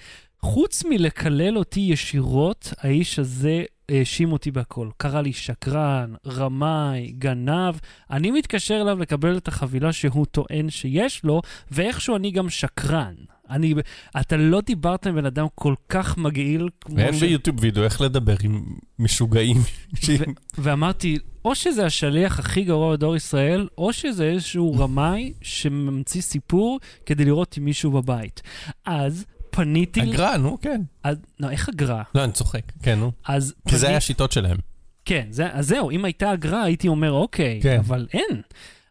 [0.42, 4.90] חוץ מלקלל אותי ישירות, האיש הזה האשים אותי בהכל.
[4.98, 7.76] קרא לי שקרן, רמאי, גנב.
[8.12, 11.42] אני מתקשר אליו לקבל את החבילה שהוא טוען שיש לו,
[11.72, 13.14] ואיכשהו אני גם שקרן.
[13.50, 13.74] אני,
[14.20, 17.20] אתה לא דיברת עם בן אדם כל כך מגעיל כמו ואין ש...
[17.24, 18.64] ביוטיוב וידאו איך לדבר עם
[19.00, 19.58] משוגעים.
[19.96, 26.80] שעם- ואמרתי, או שזה השליח הכי גרוע בדור ישראל, או שזה איזשהו רמאי שממציא סיפור
[27.06, 28.42] כדי לראות עם מישהו בבית.
[28.86, 30.02] אז פניתי...
[30.02, 30.82] אגרה, נו, כן.
[31.04, 32.04] אז, לא, איך אגרה?
[32.16, 33.12] לא, אני צוחק, כן, נו.
[33.28, 33.54] אז...
[33.68, 34.58] כי זה פני- היה השיטות שלהם.
[35.06, 37.78] כן, זה, אז זהו, אם הייתה אגרה, הייתי אומר, אוקיי, כן.
[37.80, 38.42] אבל אין.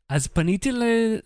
[0.09, 0.71] אז פניתי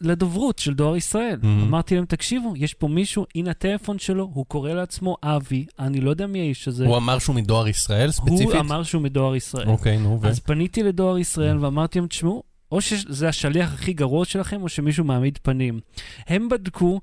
[0.01, 1.39] לדוברות של דואר ישראל.
[1.43, 1.47] Mhm.
[1.47, 6.11] אמרתי להם, תקשיבו, יש פה מישהו, הנה הטלפון שלו, הוא קורא לעצמו אבי, אני לא
[6.11, 6.87] יודע מי האיש הזה.
[6.87, 8.47] הוא אמר שהוא מדואר ישראל ספציפית?
[8.53, 9.69] הוא אמר שהוא מדואר ישראל.
[9.69, 10.27] אוקיי, נו, ו...
[10.29, 12.43] אז פניתי לדואר ישראל ואמרתי להם, תשמעו,
[12.73, 15.81] או שזה השליח הכי גרוע שלכם, או שמישהו מעמיד פנים.
[16.27, 17.01] הם בדקו,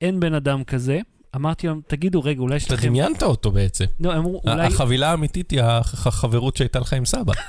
[0.00, 1.00] אין בן אדם כזה.
[1.36, 2.86] אמרתי להם, תגידו, רגע, אולי יש אתה לכם...
[2.88, 3.84] דמיינת אותו בעצם.
[4.00, 4.66] לא, הם אמרו, אולי...
[4.66, 7.32] החבילה האמיתית היא הח- החברות שהייתה לך עם סבא.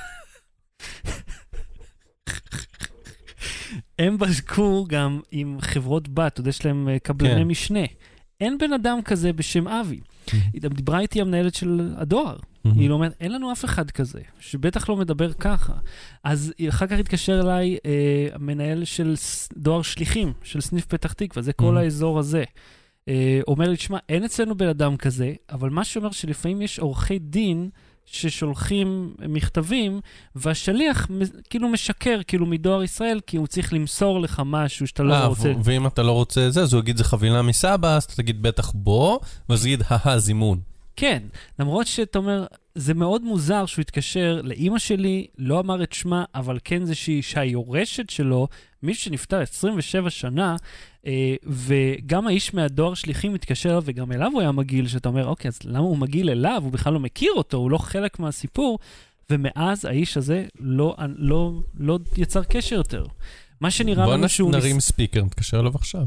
[3.99, 7.47] הם בדקו גם עם חברות בת, אתה יודע, יש להם אה, קבלני כן.
[7.47, 7.79] משנה.
[8.41, 9.99] אין בן אדם כזה בשם אבי.
[10.53, 12.35] היא גם דיברה איתי המנהלת של הדואר.
[12.35, 12.69] Mhm.
[12.75, 15.73] היא לא אומרת, אין לנו אף אחד כזה, שבטח לא מדבר ככה.
[16.23, 17.91] אז אחר כך התקשר אליי אה,
[18.33, 19.13] המנהל של
[19.57, 21.79] דואר שליחים, של סניף פתח תקווה, זה כל Mhm.
[21.79, 22.43] האזור הזה.
[23.07, 27.19] אה, אומר לי, תשמע, אין אצלנו בן אדם כזה, אבל מה שאומר שלפעמים יש עורכי
[27.19, 27.69] דין
[28.05, 30.01] ששולחים מכתבים,
[30.35, 31.07] והשליח
[31.49, 35.53] כאילו משקר, כאילו מדואר ישראל, כי הוא צריך למסור לך משהו שאתה לא אה, רוצה.
[35.63, 38.71] ואם אתה לא רוצה זה, אז הוא יגיד זה חבילה מסבא, אז אתה תגיד בטח
[38.75, 40.59] בוא, ואז תגיד, הא זימון.
[40.95, 41.23] כן,
[41.59, 46.57] למרות שאתה אומר, זה מאוד מוזר שהוא התקשר לאימא שלי, לא אמר את שמה, אבל
[46.63, 48.47] כן זה שהיא אישה היורשת שלו,
[48.83, 50.55] מישהו שנפטר 27 שנה,
[51.45, 55.79] וגם האיש מהדואר שליחים מתקשר וגם אליו הוא היה מגעיל, שאתה אומר, אוקיי, אז למה
[55.79, 56.61] הוא מגעיל אליו?
[56.63, 58.79] הוא בכלל לא מכיר אותו, הוא לא חלק מהסיפור,
[59.29, 63.05] ומאז האיש הזה לא, לא, לא יצר קשר יותר.
[63.61, 64.51] מה שנראה בוא לנו שהוא...
[64.51, 66.05] נ- נרים ספיקר, נתקשר אליו עכשיו.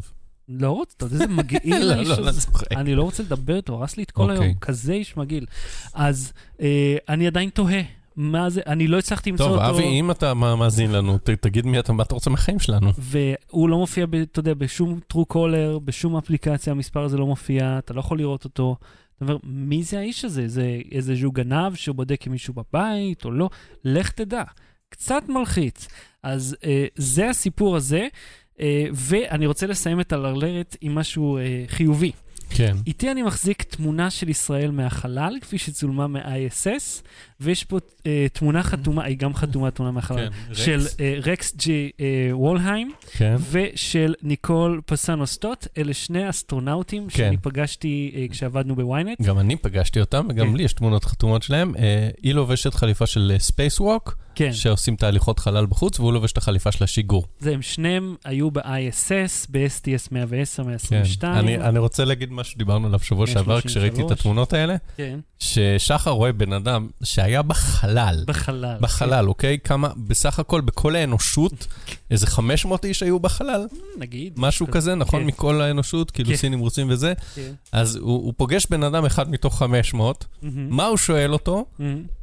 [0.48, 2.40] לא רוצה, אתה יודע איזה מגעיל לא, האיש לא, לא הזה.
[2.40, 2.72] צוחק.
[2.72, 4.44] אני לא רוצה לדבר איתו, הרס לי את כל אוקיי.
[4.46, 5.46] היום, כזה איש מגעיל.
[5.94, 7.80] אז אה, אני עדיין תוהה,
[8.16, 11.30] מה זה, אני לא הצלחתי למצוא טוב, אותו, אבי, אם אתה מא- מאזין לנו, ת-
[11.30, 12.90] תגיד מי אתה, מה אתה רוצה מהחיים שלנו.
[12.98, 17.78] והוא לא מופיע, ב- אתה יודע, בשום טרו קולר, בשום אפליקציה, המספר הזה לא מופיע,
[17.78, 18.76] אתה לא יכול לראות אותו.
[19.16, 20.48] אתה אומר, מי זה האיש הזה?
[20.48, 23.50] זה איזשהו גנב שבודק אם מישהו בבית או לא?
[23.84, 24.42] לך תדע.
[24.88, 25.88] קצת מלחיץ.
[26.22, 28.06] אז אה, זה הסיפור הזה,
[28.60, 32.12] אה, ואני רוצה לסיים את הלרלרת עם משהו אה, חיובי.
[32.50, 32.76] כן.
[32.86, 37.02] איתי אני מחזיק תמונה של ישראל מהחלל, כפי שצולמה מ-ISS,
[37.40, 40.96] ויש פה אה, תמונה חתומה, היא גם חתומה תמונה מהחלל, כן, של רקס.
[41.00, 43.36] אה, רקס ג'י אה, וולהיים, כן.
[43.50, 47.16] ושל ניקול פסנו סטוט, אלה שני אסטרונאוטים כן.
[47.16, 49.22] שאני פגשתי אה, כשעבדנו בוויינט.
[49.22, 50.56] גם אני פגשתי אותם, וגם כן.
[50.56, 51.74] לי יש תמונות חתומות שלהם.
[51.78, 56.32] אה, היא לובשת חליפה של space walk, כן, שעושים את ההליכות חלל בחוץ, והוא לובש
[56.32, 57.26] את החליפה של השיגור.
[57.40, 60.68] זה הם שניהם היו ב-ISS, ב-STS 110, כן.
[60.68, 61.34] 122.
[61.34, 63.72] אני אני רוצה להגיד מה שדיברנו עליו שבוע שעבר, 133.
[63.72, 66.88] כשראיתי את התמונות האלה, כן, ששחר רואה בן אדם
[67.26, 68.24] שהיה בחלל.
[68.26, 68.76] בחלל.
[68.80, 69.58] בחלל, אוקיי?
[69.64, 71.66] כמה, בסך הכל, בכל האנושות,
[72.10, 73.66] איזה 500 איש היו בחלל?
[73.70, 74.32] כן, נגיד.
[74.36, 75.20] משהו כזה, נכון?
[75.20, 75.26] כן.
[75.26, 76.36] מכל האנושות, כאילו כן.
[76.36, 77.12] סינים, רוסים וזה.
[77.34, 77.52] כן.
[77.72, 81.64] אז הוא הוא פוגש בן אדם אחד מתוך 500, מהמם, מה הוא שואל אותו?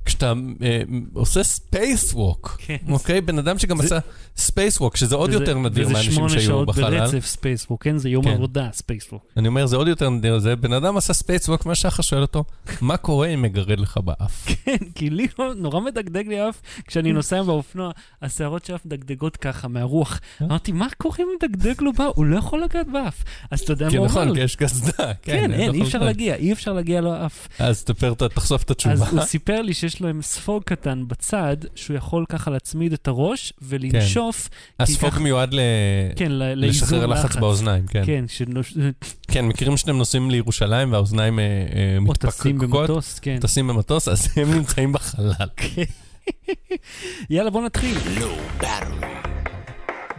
[0.05, 0.81] כשאתה אה,
[1.13, 2.75] עושה space walk, כן.
[2.89, 3.21] אוקיי?
[3.21, 3.99] בן אדם שגם זה- עשה
[4.37, 6.99] space walk, שזה עוד וזה- יותר נדיר וזה מאנשים שמונה שהיו שעות בחלל.
[6.99, 7.97] ברצף space walk, כן?
[7.97, 8.31] זה יום כן.
[8.31, 9.25] עבודה, space walk.
[9.37, 12.21] אני אומר, זה עוד יותר נדיר, זה בן אדם עשה space walk, מה שחר שואל
[12.21, 12.43] אותו,
[12.81, 14.45] מה קורה אם מגרד לך באף?
[14.65, 19.67] כן, כי לי לא- נורא מדגדג לי אף, כשאני נוסע באופנוע, השערות של מדגדגות ככה,
[19.67, 20.19] מהרוח.
[20.41, 20.45] אה?
[20.45, 22.11] אמרתי, מה קורה אם מדגדג לו באף?
[22.15, 23.23] הוא לא יכול לגעת באף.
[23.51, 24.45] אז אתה יודע מה כן, הוא נכון, אמר כי לי?
[24.45, 25.11] יש קסדה.
[25.21, 26.07] כן, אין, נכון, אי אפשר נכון.
[26.07, 27.47] להגיע, אי אפשר להגיע לאף.
[27.59, 29.09] אז תפר, את ה- תחשוף את אז התשובה.
[29.09, 33.53] הוא סיפר לי שיש לו עם ספוג קטן בצד, שהוא יכול ככה להצמיד את הראש
[33.61, 35.59] ולנשוף, הספוג ככה- מיועד ל-
[36.15, 38.03] כן, ל- לשחרר לחץ באוזניים, כן.
[38.05, 38.77] כן, שנוש-
[39.27, 42.89] כן, מכירים שאתם נוסעים לירושלים והאוזניים אה, אה, או טסים מתפקקות?
[42.89, 43.37] במטוס, כן.
[43.41, 45.31] טסים במטוס, אז הם נמצאים בחלל.
[47.29, 47.97] יאללה, בוא נתחיל.
[48.59, 49.05] Battery.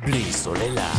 [0.07, 0.95] בלי סוללה.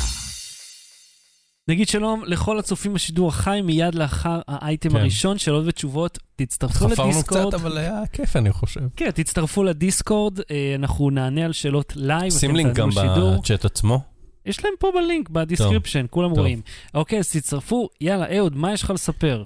[1.67, 4.95] נגיד שלום לכל הצופים בשידור החי מיד לאחר האייטם כן.
[4.95, 6.19] הראשון, שאלות ותשובות.
[6.35, 7.47] תצטרפו חפרנו לדיסקורד.
[7.47, 8.81] קצת, אבל היה כיף, אני חושב.
[8.95, 12.89] כן, תצטרפו לדיסקורד, אה, אנחנו נענה על שאלות live, שים לינק גם.
[12.89, 14.01] בצ'אט עצמו.
[14.45, 16.39] יש להם פה בלינק, ב description, כולם טוב.
[16.39, 16.61] רואים.
[16.93, 17.89] אוקיי, אז תצטרפו.
[18.01, 19.43] יאללה, אהוד, מה יש לך לספר?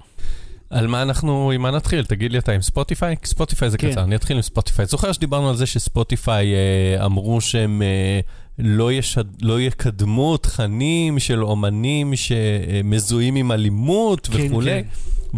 [0.70, 2.04] על מה אנחנו, עם מה נתחיל?
[2.04, 3.16] תגיד לי אתה עם Spotify?
[3.24, 3.90] Spotify זה כן.
[3.90, 4.86] קצר, אני אתחיל עם Spotify.
[4.86, 8.20] זוכר שדיברנו על זה ש Spotify אה, אמרו שהם אה,
[8.62, 14.88] לא, ישד, לא יקדמו תכנים של אומנים שמזוהים עם אלימות כן, וכולי, כן.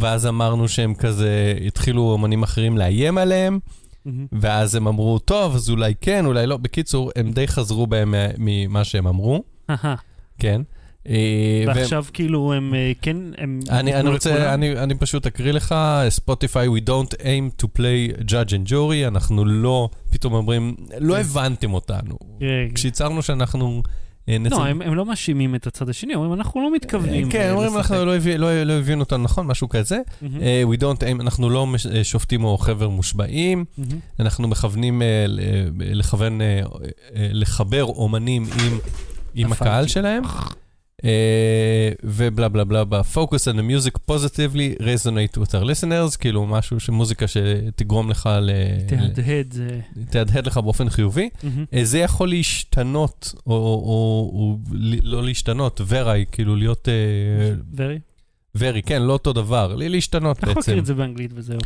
[0.00, 3.58] ואז אמרנו שהם כזה, התחילו אומנים אחרים לאיים עליהם,
[4.04, 4.26] מהמם.
[4.32, 6.56] ואז הם אמרו, טוב, אז אולי כן, אולי לא.
[6.56, 9.42] בקיצור, הם די חזרו בהם מה- ממה שהם אמרו.
[10.38, 10.62] כן.
[11.08, 13.60] אה, ועכשיו כאילו הם אה, כן, הם...
[13.70, 14.54] אני, אני רוצה?
[14.54, 15.74] אני, אני פשוט אקריא לך,
[16.08, 21.20] ספוטיפיי, we don't aim to play judge and jury, אנחנו לא, פתאום אומרים, לא כן.
[21.20, 22.18] הבנתם אותנו.
[22.74, 23.82] כשהצהרנו שאנחנו
[24.28, 24.36] אה.
[24.50, 27.68] לא, הם הם לא מאשימים את הצד השני, אומרים, אנחנו לא מתכוונים כן, אה, אומרים,
[27.68, 30.00] לשחק." אנחנו לא, הבין, לא, לא הבינו אותנו נכון, משהו כזה.
[30.40, 34.00] אה, we don't aim, אנחנו לא אה, שופטים או חבר מושבעים, מהמם.
[34.20, 35.24] אנחנו מכוונים אה, אה,
[35.78, 36.60] לכוון, אה,
[37.16, 38.78] אה, לחבר אומנים עם,
[39.34, 39.52] עם.
[39.52, 40.22] הקהל שלהם.
[41.04, 46.46] אה, ובלה בלה בלה בלה, focus on the music positively, resonate with our listeners, כאילו
[46.46, 48.50] משהו שמוזיקה שתגרום לך ל...
[48.88, 49.54] תהדהד.
[50.10, 51.28] תהדהד לך באופן חיובי.
[51.74, 54.58] אה, זה יכול להשתנות, או,
[55.02, 56.88] לא להשתנות, וראי, כאילו להיות...
[56.88, 57.98] אה, ורי?
[58.54, 60.60] ורי, כן, לא אותו דבר, להשתנות יכול בעצם.
[60.60, 61.58] להכיר את זה באנגלית וזהו.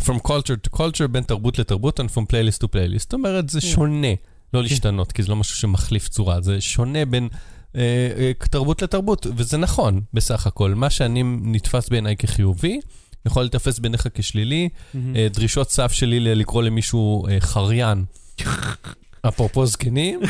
[0.00, 2.98] From culture to culture, בין תרבות לתרבות, and from playlist to playlist.
[2.98, 3.66] זאת אומרת, זה כן.
[3.66, 4.08] שונה,
[4.54, 7.28] לא להשתנות, כי זה לא משהו שמחליף צורה, זה שונה בין
[8.50, 10.74] תרבות לתרבות, וזה נכון, בסך הכל.
[10.74, 12.80] מה שאני נתפס בעיניי כחיובי,
[13.26, 14.68] יכול להתפס בעיניך כשלילי.
[15.16, 18.04] אה, דרישות סף שלי לקרוא למישהו אה, חריין,
[19.28, 20.20] אפרופו זקנים,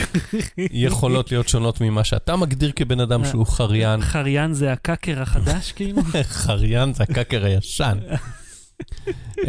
[0.59, 4.00] יכולות להיות שונות ממה שאתה מגדיר כבן אדם שהוא חריין.
[4.00, 6.02] חריין זה הקאקר החדש כאילו?
[6.44, 7.98] חריין זה הקאקר הישן.
[8.80, 9.44] Uh,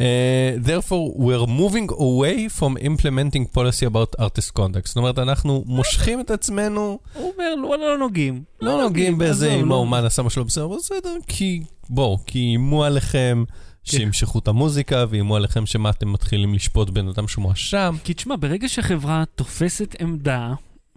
[0.69, 4.85] therefore, we're moving away from implementing policy about artist conduct.
[4.87, 8.43] זאת אומרת, אנחנו מושכים את עצמנו, הוא אומר, לא לא נוגעים.
[8.61, 12.83] לא נוגעים עזוב, אם לא- האומן עשה משהו לא בסדר, בסדר, כי בואו, כי איימו
[12.83, 13.43] עליכם
[13.83, 17.95] שימשכו את המוזיקה, ואיימו עליכם שמה אתם מתחילים לשפוט בן אדם שמואשם.
[18.03, 20.53] כי תשמע, ברגע שחברה תופסת עמדה,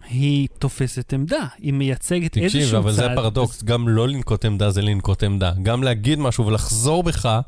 [0.09, 1.47] היא תופסת עמדה.
[1.57, 2.65] היא מייצגת איזשהו צד.
[2.65, 5.51] תקשיב, אבל זה הפרדוקס, גם לא לנקוט עמדה זה לנקוט עמדה.
[5.63, 7.39] גם להגיד משהו ולחזור בך,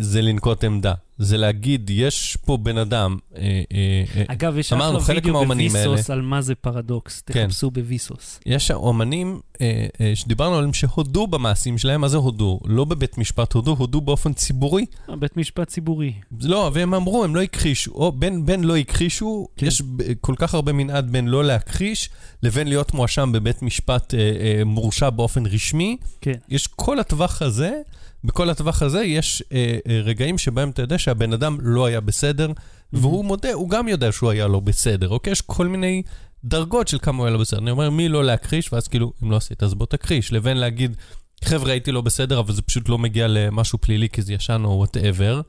[0.00, 0.94] זה לנקוט עמדה.
[1.18, 6.10] זה להגיד, יש פה בן אדם, אה, אה, אה, אגב, יש אמרנו, אחלה וידאו בוויסוס
[6.10, 7.20] על מה זה פרדוקס.
[7.20, 7.46] כן.
[7.46, 8.40] תחפשו בוויסוס.
[8.46, 12.60] יש אומנים אה, אה, שדיברנו עליהם שהודו במעשים שלהם, מה זה הודו?
[12.64, 14.86] לא בבית משפט הודו, הודו באופן ציבורי.
[15.10, 16.12] אה, בית משפט ציבורי.
[16.40, 19.66] לא, והם אמרו, הם לא הכחישו, או בין, בין לא הכחישו, כן.
[19.66, 19.82] יש
[20.20, 22.10] כל כך הרבה מנעד בין לא להכחיש,
[22.42, 25.96] לבין להיות מואשם בבית משפט אה, אה, מורשע באופן רשמי.
[26.20, 26.34] כן.
[26.48, 27.80] יש כל הטווח הזה,
[28.26, 32.52] בכל הטווח הזה יש אה, אה, רגעים שבהם אתה יודע שהבן אדם לא היה בסדר,
[32.92, 35.32] והוא מודה, הוא גם יודע שהוא היה לא בסדר, אוקיי?
[35.32, 36.02] יש כל מיני
[36.44, 37.60] דרגות של כמה הוא היה לא בסדר.
[37.60, 40.32] אני אומר, מי לא להכחיש, ואז כאילו, אם לא עשית, אז בוא תכחיש.
[40.32, 40.96] לבין להגיד,
[41.44, 44.70] חבר'ה, הייתי לא בסדר, אבל זה פשוט לא מגיע למשהו פלילי כי זה ישן או
[44.70, 45.40] whatever,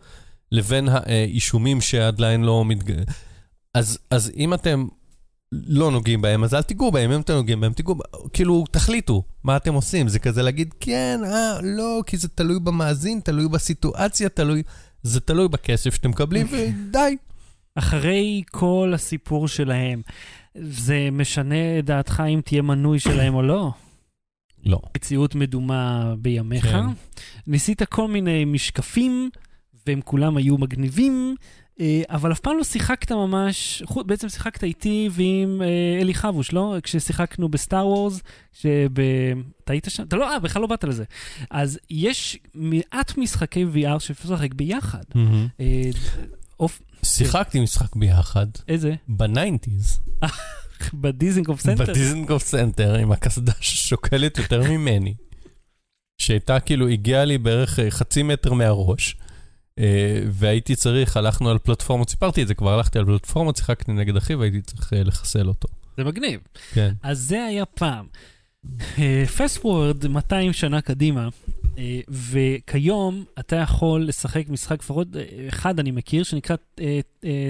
[0.51, 2.93] לבין האישומים שעדיין לא מתג...
[3.73, 4.87] אז, אז אם אתם
[5.51, 7.95] לא נוגעים בהם, אז אל תיגעו בהם, אם אתם נוגעים בהם, תיגעו.
[8.33, 10.07] כאילו, תחליטו מה אתם עושים.
[10.07, 14.63] זה כזה להגיד, כן, אה, לא, כי זה תלוי במאזין, תלוי בסיטואציה, תלוי...
[15.03, 17.17] זה תלוי בכסף שאתם מקבלים, ודי.
[17.75, 20.01] אחרי כל הסיפור שלהם,
[20.55, 23.71] זה משנה את דעתך אם תהיה מנוי שלהם או לא?
[24.65, 24.79] לא.
[24.97, 26.67] מציאות מדומה בימיך.
[26.67, 26.85] כן.
[27.47, 29.29] ניסית כל מיני משקפים,
[29.87, 31.35] והם כולם היו מגניבים,
[32.09, 36.75] אבל אף פעם לא שיחקת ממש, בעצם שיחקת איתי ועם אה, אלי חבוש, לא?
[36.83, 38.21] כששיחקנו בסטאר וורס,
[38.53, 38.99] שב...
[39.63, 40.03] אתה היית שם?
[40.03, 41.03] אתה לא, אה, בכלל לא באת לזה.
[41.51, 45.03] אז יש מעט משחקי VR שאפשר לשחק ביחד.
[45.59, 45.89] אה,
[47.03, 48.95] שיחקתי משחק ביחד, איזה?
[49.07, 49.99] ב nineties,
[50.93, 51.85] בדיזינגוף סנטר?
[51.85, 55.13] בדיזנגוף סנטר, עם הקסדה ששוקלת יותר ממני,
[56.17, 59.26] שהייתה כאילו, הגיעה לי בערך אה, חצי מטר מהראש, אה,
[60.31, 64.35] והייתי צריך, הלכנו על פלטפורמות, סיפרתי את זה כבר, הלכתי על פלטפורמות, שיחקתי נגד אחי
[64.35, 65.67] והייתי צריך אה, לחסל אותו.
[65.97, 66.39] זה מגניב.
[66.73, 66.93] כן.
[67.03, 68.05] אז זה היה פעם.
[69.37, 71.29] fast forward 200 שנה קדימה,
[71.77, 76.55] אה, וכיום אתה יכול לשחק משחק, לפחות אה, אחד אני מכיר, שנקרא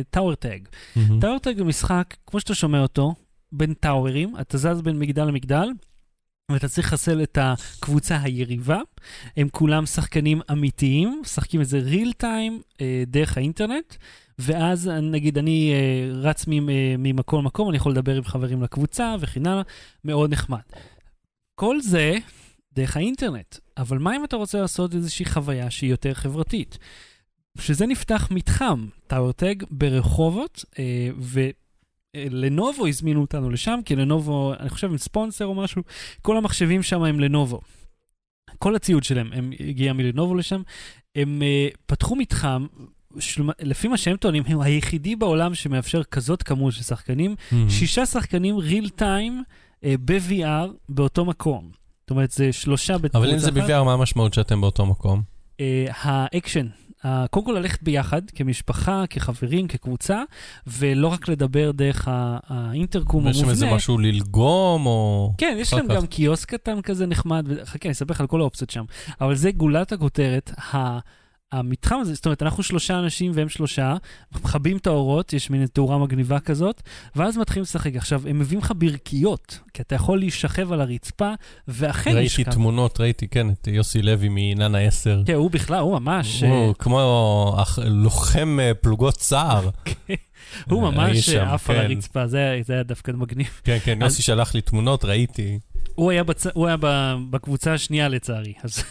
[0.09, 0.67] Tower Tag.
[1.21, 3.15] Tower Tag זה משחק, כמו שאתה שומע אותו,
[3.51, 5.67] בין tower ים, אתה זז בין מגדל למגדל,
[6.51, 8.79] ואתה צריך לחסל את הקבוצה היריבה.
[9.37, 13.95] הם כולם שחקנים אמיתיים, משחקים את זה real time אה, דרך האינטרנט,
[14.39, 19.47] ואז נגיד אני אה, רץ אה, ממקום למקום, אני יכול לדבר עם חברים לקבוצה וכן
[19.47, 19.61] הלאה,
[20.05, 20.61] מאוד נחמד.
[21.55, 22.17] כל זה
[22.73, 26.77] דרך האינטרנט, אבל מה אם אתה רוצה לעשות איזושהי חוויה שהיא יותר חברתית?
[27.55, 30.65] בשביל זה נפתח מתחם טאוורטג ברחובות,
[31.19, 31.49] ו...
[32.29, 35.81] לנובו הזמינו אותנו לשם, כי לנובו, אני חושב עם ספונסר או משהו,
[36.21, 37.61] כל המחשבים שם הם לנובו.
[38.59, 40.61] כל הציוד שלהם הם הגיע מלנובו לשם.
[41.15, 42.65] הם uh, פתחו מתחם,
[43.19, 47.55] של, לפי מה שהם טוענים, הם היחידי בעולם שמאפשר כזאת כמות של שחקנים, Mhm.
[47.69, 49.43] שישה שחקנים real time
[49.75, 51.69] uh, ב-VR באותו מקום.
[52.01, 55.21] זאת אומרת, זה שלושה בקבוצה אבל אם זה ב-VR, מה המשמעות שאתם באותו מקום?
[55.57, 55.61] uh,
[55.93, 56.67] האקשן,
[57.29, 60.23] קודם כל ללכת ביחד, כמשפחה, כחברים, כקבוצה,
[60.67, 62.07] ולא רק לדבר דרך
[62.47, 63.75] האינטרקום יש שם איזה המובנה.
[63.77, 65.33] משהו ללגום, או...
[65.37, 65.87] כן, יש להם.
[65.87, 68.83] גם קיוסק קטן כזה נחמד, חכה, אני אספר לך על כל האופציות שם.
[69.21, 70.99] אבל זה גולת הכותרת, ה-
[71.51, 73.95] המתחם הזה, זאת אומרת, אנחנו שלושה אנשים והם שלושה,
[74.35, 76.81] מכבים את האורות, יש מין תאורה מגניבה כזאת,
[77.15, 77.95] ואז מתחילים לשחק.
[77.95, 81.33] עכשיו, הם מביאים לך ברכיות, כי אתה יכול להישכב על הרצפה,
[81.67, 82.51] ואכן ראיתי לשכב.
[82.51, 85.21] תמונות, ראיתי, כן, את יוסי לוי מננה 10.
[85.25, 86.43] כן, הוא בכלל, הוא ממש...
[86.43, 89.69] הוא כמו אח- לוחם אה, פלוגות סער.
[90.69, 91.91] הוא האיש ממש עף על כן.
[91.91, 93.61] הרצפה, זה היה דווקא מגניב.
[93.63, 95.59] כן, כן, יוסי שלח לי תמונות, ראיתי.
[95.97, 96.47] הוא היה, בצ...
[96.53, 96.85] הוא היה ב...
[97.29, 98.83] בקבוצה השנייה לצערי, אז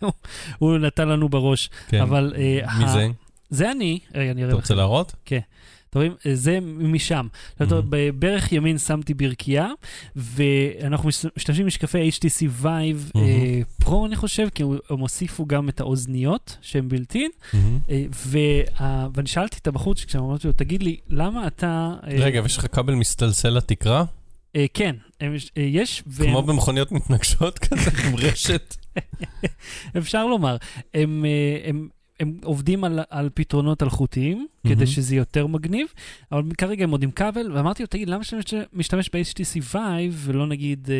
[0.00, 1.70] הוא- נתן לנו בראש.
[1.88, 2.00] כן.
[2.00, 2.34] אבל...
[2.36, 3.06] אה, מי זה?
[3.50, 4.62] זה אני, רגע, אני אראה אתה לך.
[4.62, 5.14] רוצה להראות?
[5.90, 6.14] אתם רואים?
[6.26, 7.26] אה, זה משם.
[7.80, 7.84] Mhm.
[7.88, 9.68] בברך ימין שמתי ברכייה,
[10.16, 15.80] ואנחנו מש- משתמשים במשקפי HTC Vive אה, פרו, אני חושב, כי הם הוסיפו גם את
[15.80, 16.88] האוזניות שהן
[18.26, 21.94] וה- ואני שאלתי את הבחור כשאמרתי לו, תגיד לי, למה אתה...
[22.06, 24.04] רגע, ויש לך כבל מסתלסל לתקרה?
[24.74, 24.96] כן,
[25.56, 28.76] יש, והם- כמו במכוניות מתנגשות כזה, עם רשת.
[29.98, 30.56] אפשר לומר,
[30.94, 31.88] הם, אה, הם,
[32.20, 34.68] הם עובדים על, על פתרונות אלחוטיים, mm-hmm.
[34.68, 34.86] כדי.
[34.86, 35.86] שזה יותר מגניב,
[36.32, 39.78] אבל כרגע הם עוד עם כבל, ואמרתי לו, תגיד, למה שאתה משת- משתמש ב-HTC Vive,
[40.16, 40.94] ולא נגיד, אה,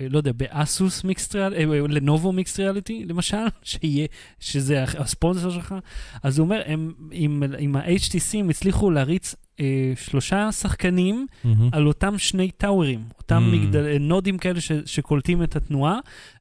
[0.00, 4.06] אה, לא יודע, באסוס מיקסט ריאליטי, לנובו מיקסט ריאליטי, למשל, שיהיה,
[4.40, 5.74] שזה הספונסר שלך?
[6.22, 9.64] אז הוא אומר, הם, עם, עם ה-HTC הם הצליחו להריץ אה,
[9.96, 11.68] שלושה שחקנים מהמם.
[11.72, 13.54] על אותם שני טאוורים, אותם Mm.
[13.56, 15.98] מגדל, נודים כאלה ש, שקולטים את התנועה,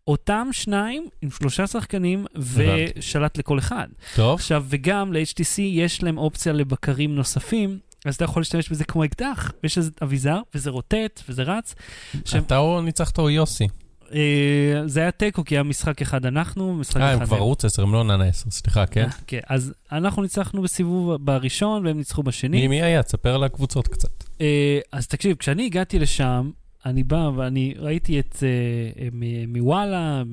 [0.07, 2.25] אותם שניים עם שלושה שחקנים.
[2.35, 3.87] ושלט לכל אחד.
[4.15, 4.33] טוב.
[4.39, 9.51] עכשיו, וגם ל-HTC יש להם אופציה לבקרים נוספים, אז אתה יכול להשתמש בזה כמו אקדח,
[9.63, 11.75] ויש איזה אביזר, וזה רוטט, וזה רץ.
[12.21, 13.67] עכשיו, אתה או ניצחת או יוסי.
[14.13, 17.65] אה, זה היה תיקו, כי היה משחק אחד אנחנו, משחק אה, אחד הם כבר ערוץ
[17.65, 19.03] 10, הם לא ננה 10, סליחה, כן?
[19.03, 22.67] אה, כן, אז אנחנו ניצחנו בסיבוב בראשון, והם ניצחו בשני.
[22.67, 23.03] מי היה?
[23.03, 24.23] תספר על הקבוצות קצת.
[24.41, 26.51] אה, אז תקשיב, כשאני הגעתי לשם,
[26.85, 29.07] אני בא ואני ראיתי את אה,
[29.47, 30.23] מוואלה,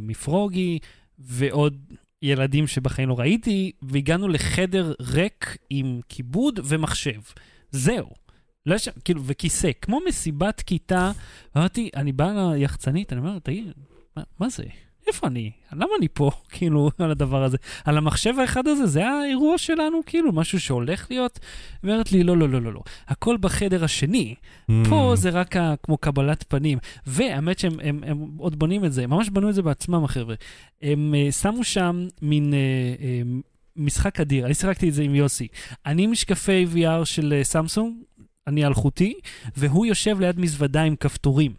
[0.00, 0.78] מפרוגי,
[1.18, 1.76] ועוד
[2.22, 7.20] ילדים שבחיים לא ראיתי, והגענו לחדר ריק עם כיבוד ומחשב.
[7.70, 8.08] זהו.
[8.66, 11.12] לא יש, כאילו, וכיסא, כמו מסיבת כיתה.
[11.56, 13.72] אמרתי, אני בא ליחצנית, אני אומר, תגיד,
[14.16, 14.64] מה, מה זה?
[15.08, 15.50] איפה אני?
[15.72, 17.56] למה אני פה, כאילו, על הדבר הזה?
[17.84, 21.38] על המחשב האחד הזה, זה האירוע שלנו, כאילו, משהו שהולך להיות?
[21.82, 22.80] אומרת לי, לא, לא, לא, לא, לא.
[23.08, 24.34] הכל בחדר השני.
[24.88, 25.16] פה Mm.
[25.16, 26.78] זה רק ה- כמו קבלת פנים.
[27.06, 30.34] והאמת שהם הם, הם עוד בונים את זה, הם ממש בנו את זה בעצמם, החבר'ה.
[30.82, 32.56] הם uh, שמו שם מין uh,
[33.00, 35.48] uh, משחק אדיר, אני שיחקתי את זה עם יוסי.
[35.86, 37.94] אני עם משקפי VR של סמסונג,
[38.46, 39.14] אני אלחוטי,
[39.56, 41.52] והוא יושב ליד מזוודה עם כפתורים.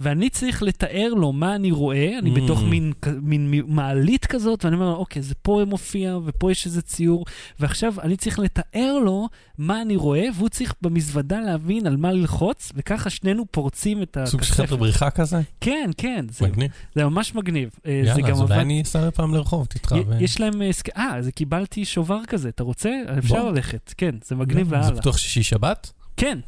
[0.00, 2.40] ואני צריך לתאר לו מה אני רואה, אני Mm.
[2.40, 2.92] בתוך מין,
[3.22, 7.24] מין מ- מעלית כזאת, ואני אומר לו, אוקיי, זה פה מופיע, ופה יש איזה ציור,
[7.60, 12.72] ועכשיו אני צריך לתאר לו מה אני רואה, והוא צריך במזוודה להבין על מה ללחוץ,
[12.74, 14.66] וככה שנינו פורצים את סוג של הכספת.
[14.68, 15.40] חדר בריחה כזה?
[15.60, 16.70] כן, כן, זה, מגניב.
[16.94, 17.70] זה ממש מגניב.
[17.86, 19.66] אה, זה יאללה, אז אולי עבד- אני אסע פעם לרחוב.
[19.94, 22.90] י- יש להם, אה, סק- אה, אז קיבלתי שובר כזה, אתה רוצה?
[23.18, 23.50] אפשר בוא.
[23.50, 25.00] ללכת, כן, זה מגניב זה לאללה.
[25.00, 25.92] פתוח שישי שבת?
[26.16, 26.38] כן,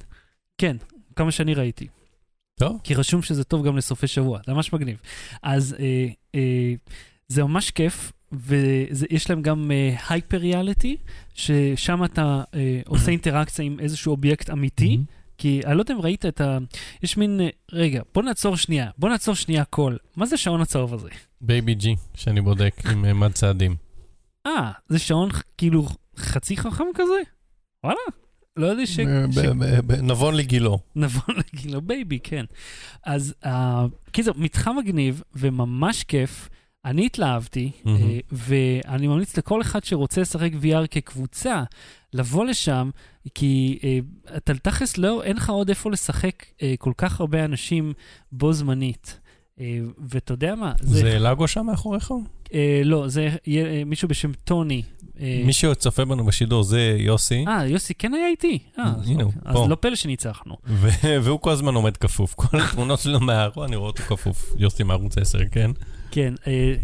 [0.59, 0.77] כן,
[1.17, 1.87] כמה שאני ראיתי.
[2.59, 2.81] טוב.
[2.85, 5.01] כי רשום שזה טוב גם לסופי שבוע, זה ממש מגניב.
[5.43, 6.75] אז אה, אה,
[7.29, 9.71] זה ממש כיף, ויש להם גם
[10.09, 10.97] hyper reality,
[11.35, 14.99] ששם אתה אה, עושה אינטראקציה עם איזשהו אובייקט אמיתי,
[15.39, 16.59] כי אני לא יודע אם ראית את ה...
[17.03, 17.41] יש מין...
[17.41, 19.97] אה, רגע, בוא נעצור שנייה, בוא נעצור שנייה הכל.
[20.17, 21.09] מה זה שעון הצהוב הזה?
[21.41, 23.77] Baby-G, שאני בודק עם אה, מד צעדים.
[24.47, 27.21] אה, זה שעון כאילו חצי חכם כזה?
[27.85, 28.01] וואלה,
[28.57, 28.99] לא ידעתי ש...
[30.03, 30.79] נבון לגילו.
[30.97, 32.45] נבון לגילו בייבי, כן.
[33.05, 33.35] אז
[34.13, 36.49] קיצור, מתחם מגניב וממש כיף.
[36.85, 37.71] אני התלהבתי.
[37.87, 41.63] אה, ואני ממליץ לכל אחד שרוצה לשחק VR כקבוצה,
[42.13, 42.91] לבוא לשם,
[43.35, 43.99] כי אה,
[44.37, 46.45] אתה תכלס לא, אין לך עוד איפה לשחק
[46.79, 47.93] כל כך הרבה אנשים
[48.33, 49.21] בו זמנית.
[49.61, 49.79] אה,
[50.09, 50.73] ואתה יודע מה?
[50.81, 52.13] זה לגו שם מאחוריך?
[52.55, 54.83] אה, לא, זה יהיה, אה, מישהו בשם טוני.
[55.21, 58.59] אה, מי שצופה בנו בשידור זה יוסי, אה, יוסי כן היה איתי?
[58.79, 59.41] אה, הנה הוא, אוקיי.
[59.45, 59.67] אז פה.
[59.69, 60.57] לא פלא שניצחנו.
[61.23, 62.35] והוא כל הזמן עומד כפוף.
[62.41, 64.53] כל התמונות שלו מהאירוע, אני רואה אותו כפוף.
[64.59, 65.71] יוסי מערוץ 10, כן?
[66.11, 66.75] כן, אה,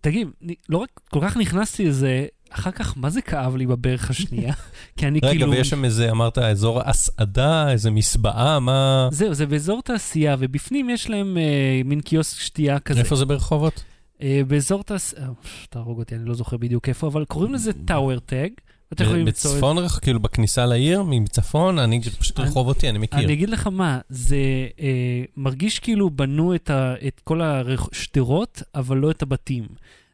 [0.00, 0.28] תגיד,
[0.68, 4.54] לא רק כל כך נכנסתי לזה, אחר כך, מה זה כאב לי בברך השנייה?
[4.96, 5.50] כי אני רגע, כאילו...
[5.50, 9.08] ויש שם איזה, אמרת, אזור הסעדה, איזה מסבעה, מה...
[9.12, 13.00] זהו, זה באזור תעשייה, ובפנים יש להם אה, מין קיוסק שתייה כזה.
[13.00, 13.84] איפה זה ברחובות?
[14.22, 15.28] אה, באזור תעשייה, אה,
[15.70, 18.48] תהרוג אותי, אני לא זוכר בדיוק איפה, אבל קוראים לזה טאוור טג.
[18.92, 19.60] אתם יכולים למצוא את זה.
[19.60, 23.18] בצפון, כאילו בכניסה לעיר, מצפון, אני פשוט אני- רחובותי, אני מכיר.
[23.24, 24.36] אני אגיד לך מה, זה
[24.80, 29.66] אה, מרגיש כאילו בנו את, ה, את כל השדרות, אבל לא את הבתים.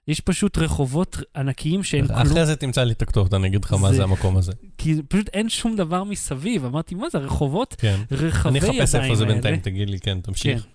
[0.09, 3.73] יש פשוט רחובות ענקיים שאין כלום, אחרי זה תמצא לי את הכתובת, אני אגיד לך
[3.73, 4.53] מה זה- המקום הזה.
[4.79, 6.65] כי פשוט אין שום דבר מסביב.
[6.65, 8.01] אמרתי, מה זה, הרחובות כן.
[8.11, 8.85] רחבי אני ידיים האלה.
[8.85, 10.67] אחפש איפה זה בינתיים, תגיד לי, כן, תמשיך.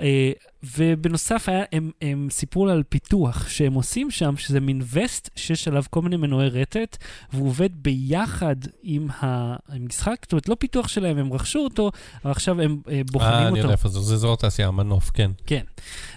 [0.00, 0.32] אה,
[0.76, 5.82] ובנוסף, היה, הם, הם סיפרו על פיתוח שהם עושים שם, שזה מין וסט שיש עליו
[5.90, 6.96] כל מיני מנועי רטט,
[7.32, 11.90] והוא עובד ביחד עם המשחק, זאת אומרת, לא פיתוח שלהם, הם רכשו אותו,
[12.24, 13.58] אבל עכשיו הם אה, אה, בוחנים אני אותו.
[13.58, 15.30] יודע איפה זה, זה אזור התעשייה, המנוף, כן.
[15.46, 15.62] כן.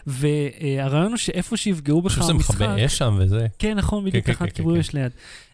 [0.08, 2.22] והרעיון הוא שאיפה שיפגעו אני בך.
[2.62, 3.48] מכבי אש שם וזה.
[3.60, 5.12] כן, נכון, בדיוק כן, תחנת כן, כיבוי כן, אש ליד.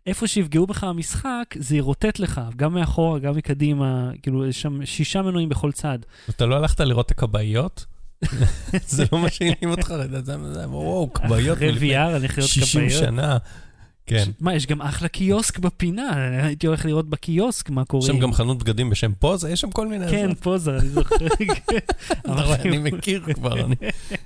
[0.07, 5.21] איפה שיפגעו בך המשחק, זה ירוטט לך, גם מאחורה, גם מקדימה, כאילו, יש שם שישה
[5.21, 5.99] מנועים בכל צד.
[6.29, 7.85] אתה לא הלכת לראות את הכבאיות?
[8.87, 10.21] זה לא מה שהעניין אותך, זה-
[10.53, 13.03] זה- וואו, כבאיות אחרי VR, אני לראות 60 כבאיות.
[13.03, 13.37] שנה.
[14.09, 14.31] כן.
[14.39, 16.13] מה, יש גם אחלה קיוסק בפינה,
[16.45, 18.03] הייתי הולך לראות בקיוסק מה קורה.
[18.03, 20.07] יש שם גם חנות בגדים בשם פוזה, יש שם כל מיני...
[20.09, 21.15] כן, פוזה, אני זוכר.
[22.25, 23.75] רואה, אני מכיר כבר, אני-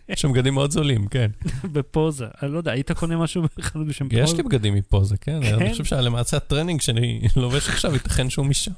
[0.09, 1.31] יש שם בגדים מאוד זולים, כן.
[1.73, 2.25] בפוזה.
[2.43, 4.37] אני לא יודע, היית קונה משהו בחנות בשם יש פוזה?
[4.37, 5.39] לי בגדים מפוזה, כן?
[5.43, 5.53] כן?
[5.55, 8.71] אני חושב שלמעשה הטרנינג שאני לובש עכשיו, ייתכן שהוא משם.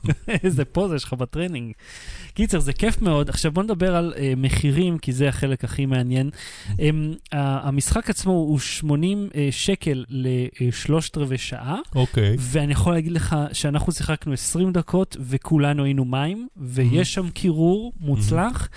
[0.43, 1.73] איזה פוזה יש לך בטרנינג.
[2.33, 3.29] קיצר, זה כיף מאוד.
[3.29, 6.29] עכשיו בוא נדבר על uh, מחירים, כי זה החלק הכי מעניין.
[6.67, 6.75] Um,
[7.31, 10.05] המשחק עצמו הוא 80 uh, שקל
[10.97, 12.35] לשלושת רבעי שעה, אוקיי.
[12.39, 18.69] ואני יכול להגיד לך שאנחנו שיחקנו 20 דקות וכולנו היינו מים, ויש שם קירור מוצלח,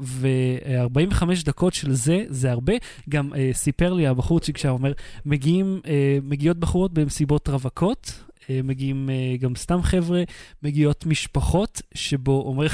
[0.00, 2.72] ו-45 דקות של זה, זה הרבה.
[3.08, 4.92] גם uh, סיפר לי הבחורצ'יק שם, אומר,
[5.26, 5.88] מגיעים, uh,
[6.22, 8.12] מגיעות בחורות במסיבות רווקות,
[8.50, 10.22] אה, מגיעים אה, גם סתם חבר'ה,
[10.62, 12.66] מגיעות משפחות, שבו אומר,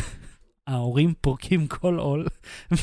[0.67, 2.27] ההורים פורקים כל עול,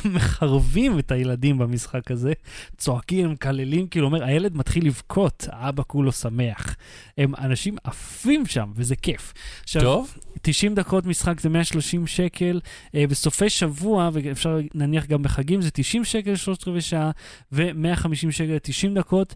[0.06, 2.34] מחרבים את הילדים במשחק הזה,
[2.78, 6.76] צועקים, מקללים, כאילו אומר, הילד מתחיל לבכות, האבא כולו שמח.
[7.18, 9.34] הם אנשים עפים שם, וזה כיף.
[9.64, 12.60] עכשיו, טוב, 90 דקות משחק זה 130 שקל,
[12.96, 17.12] אה, בסופי שבוע, ואפשר נניח גם בחגים, זה 90 שקל שלושת רבעי שעה,
[17.52, 19.36] ו-150 שקל 90 דקות,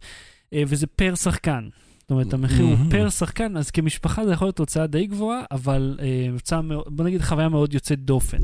[0.53, 1.69] אה, וזה פר שחקן.
[2.07, 2.75] זאת אומרת, המחיר הוא.
[2.89, 7.21] פר שחקן, אז כמשפחה זה יכול להיות הוצאה די גבוהה, אבל אה, הוצאה, בוא נגיד
[7.21, 8.37] חוויה מאוד יוצאת דופן,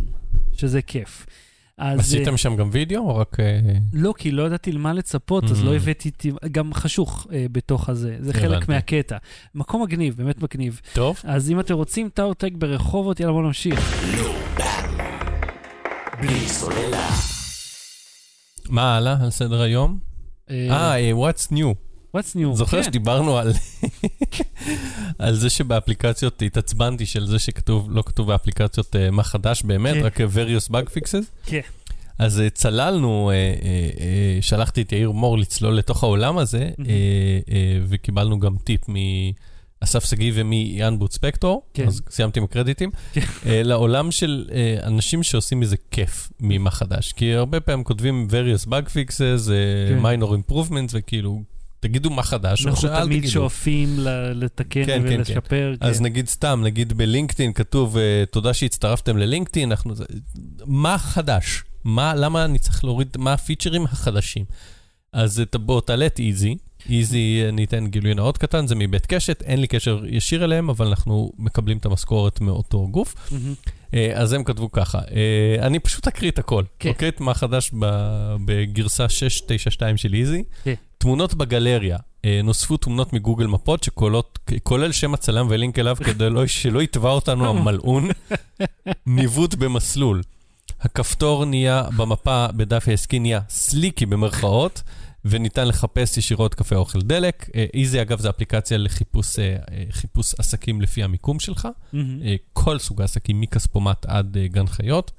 [0.54, 1.26] שזה כיף.
[1.78, 3.40] אז, אה, עשיתם שם גם וידאו או רק...
[3.40, 3.60] אה,
[3.94, 5.64] לא, כי לא ידעתי למה לצפות, אז.
[5.64, 6.12] לא הבאתי,
[6.52, 8.70] גם חשוך בתוך הזה, זה חלק.
[8.70, 9.18] מהקטע.
[9.56, 10.82] מקום מגניב, באמת מגניב.
[10.94, 14.06] טוב, אז אם אתם רוצים טאוטק ברחובות, יאללה בואו נמשיך.
[16.22, 17.10] בלי סוללה.
[18.70, 20.00] מה הלאה על סדר היום?
[20.50, 21.93] אה, what's new.
[22.18, 22.54] What's new?
[22.54, 22.84] זוכר כן.
[22.84, 23.54] שדיברנו על
[25.20, 30.02] על זה שבאפליקציות התעצבנתי של זה שכתוב, לא כתוב באפליקציות אה, מה חדש באמת, כן.
[30.02, 31.26] רק אה, various bug fixes.
[31.46, 31.62] כן.
[32.20, 33.32] אז אה, צללנו,
[34.42, 41.00] שלחתי את יאיר מור לצלול לתוך העולם הזה, אה, וקיבלנו גם טיפ מאסף שגיא ומיאן
[41.00, 41.88] בוט ספקטור, כן.
[41.88, 43.22] אז סיימתי עם הקרדיטים, כן.
[43.46, 44.50] אה, לעולם של
[44.84, 47.14] אנשים שעושים מזה כיף ממה חדש.
[47.14, 49.50] כי הרבה פעמים כותבים various bug fixes,
[49.90, 50.00] כן.
[50.04, 51.44] minor improvements, וכאילו,
[51.84, 53.34] תגידו מה חדש, או אנחנו תמיד תגידו.
[53.34, 53.96] שואפים
[54.36, 55.74] לתקן כן, כן, ולשפר.
[55.80, 56.04] אז כן.
[56.04, 59.94] נגיד סתם, נגיד בלינקדאין כתוב, אה, תודה שהצטרפתם ללינקדאין, אנחנו...
[60.66, 61.64] מה חדש?
[61.84, 64.46] מה, למה אני צריך להוריד, מה הפיצ'רים החדשים?
[65.14, 66.56] אז בוא, תעלה את איזי.
[66.90, 70.88] איזי, אני אתן גילוי נאות קטן, זה מבית קשת, אין לי קשר ישיר אליהם, אבל
[70.88, 73.32] אנחנו מקבלים את המשכורת מאותו גוף.
[73.94, 76.90] אה, אז הם כתבו ככה, אה, אני פשוט אקריא את הכל, כן.
[76.90, 77.10] אוקיי?
[77.10, 77.72] את מה חדש
[78.46, 80.44] בגרסה 692 של איזי.
[80.64, 80.74] כן.
[81.04, 86.48] תמונות בגלריה, אה, נוספו תמונות מגוגל מפות שכוללות, כולל שם הצלם ולינק אליו כדי לא,
[86.48, 88.10] שלא יתבע אותנו המלעון.
[89.06, 90.22] ניווט במסלול.
[90.82, 94.82] הכפתור נהיה במפה בדף העסקי נהיה סליקי במרכאות,
[95.26, 97.50] וניתן לחפש ישירות קפה אוכל דלק.
[97.56, 99.56] אה, איזי אגב זה אפליקציה לחיפוש אה,
[99.92, 101.68] חיפוש עסקים לפי המיקום שלך.
[102.54, 105.12] כל סוג העסקים, מכספומט עד גן חיות.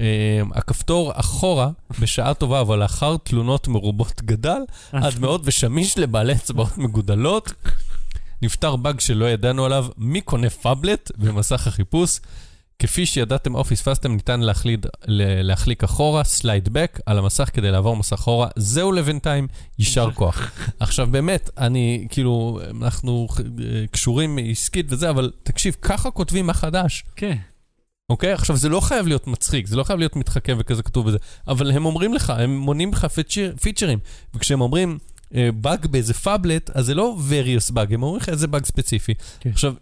[0.00, 1.70] אה, הכפתור אחורה,
[2.00, 4.60] בשעה טובה, אבל לאחר תלונות מרובות גדל,
[4.92, 7.52] עד מאוד ושמיש לבעלי אצבעות מגודלות.
[8.42, 12.20] נפתר באג שלא ידענו עליו, מי קונה פאבלט במסך החיפוש?
[12.78, 14.86] כפי שידעתם או פספסתם, ניתן להחליד,
[15.42, 18.48] להחליק אחורה, slide back על המסך כדי לעבור מסך אחורה.
[18.56, 20.50] זהו לבינתיים, יישר כוח.
[20.80, 27.04] עכשיו באמת, אני, כאילו, אנחנו אה, קשורים עסקית וזה, אבל תקשיב, ככה כותבים מה חדש.
[27.16, 27.36] כן.
[28.10, 28.32] אוקיי?
[28.32, 31.70] עכשיו, זה לא חייב להיות מצחיק, זה לא חייב להיות מתחכם וכזה כתוב בזה, אבל
[31.70, 33.98] הם אומרים לך, הם מונים לך פיצ'ר, פיצ'רים,
[34.34, 34.98] וכשהם אומרים
[35.34, 39.14] אה, באג באיזה פאבלט, אז זה לא various באג, הם אומרים לך איזה באג ספציפי.
[39.40, 39.50] כן.
[39.50, 39.74] עכשיו,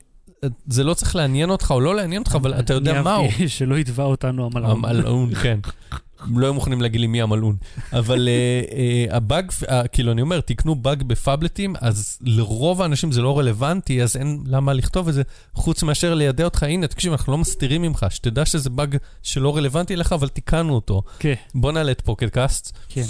[0.44, 3.14] אה, זה לא צריך לעניין אותך או לא לעניין אותך, אבל אתה יודע אני מה
[3.14, 3.26] הוא.
[3.26, 4.70] אהבתי שלא יתבע אותנו המלאון.
[4.70, 5.58] המלעון, כן.
[6.36, 7.56] לא היו מוכנים להגיד לי מי המלעון.
[7.92, 13.22] אבל אה, אה, הבאג, אה, כאילו, אני אומר, תקנו באג בפאבלטים, אז לרוב האנשים זה
[13.22, 15.22] לא רלוונטי, אז אין למה לכתוב את זה,
[15.54, 19.96] חוץ מאשר לידע אותך, הנה, תקשיב, אנחנו לא מסתירים ממך, שתדע שזה באג שלא רלוונטי
[19.96, 21.02] לך, אבל תיקנו אותו.
[21.18, 22.76] כן, בוא נעלה את Pocket Cast.
[22.88, 23.04] כן.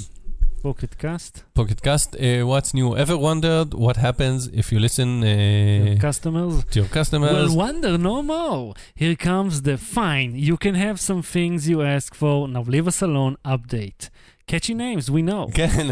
[0.65, 2.17] Pocket Cast, Pocket Cast,
[2.51, 2.97] what's new?
[2.97, 6.65] ever wondered what happens if you listen uh, customers.
[6.71, 7.51] to your customers?
[7.51, 8.73] Well, wonder no more.
[8.95, 10.31] Here comes the fine.
[10.49, 12.49] You can have some things you asked for.
[12.49, 13.35] Now leave us alone.
[13.55, 14.03] Update.
[14.51, 15.53] Catchy names, we know.
[15.55, 15.87] כן,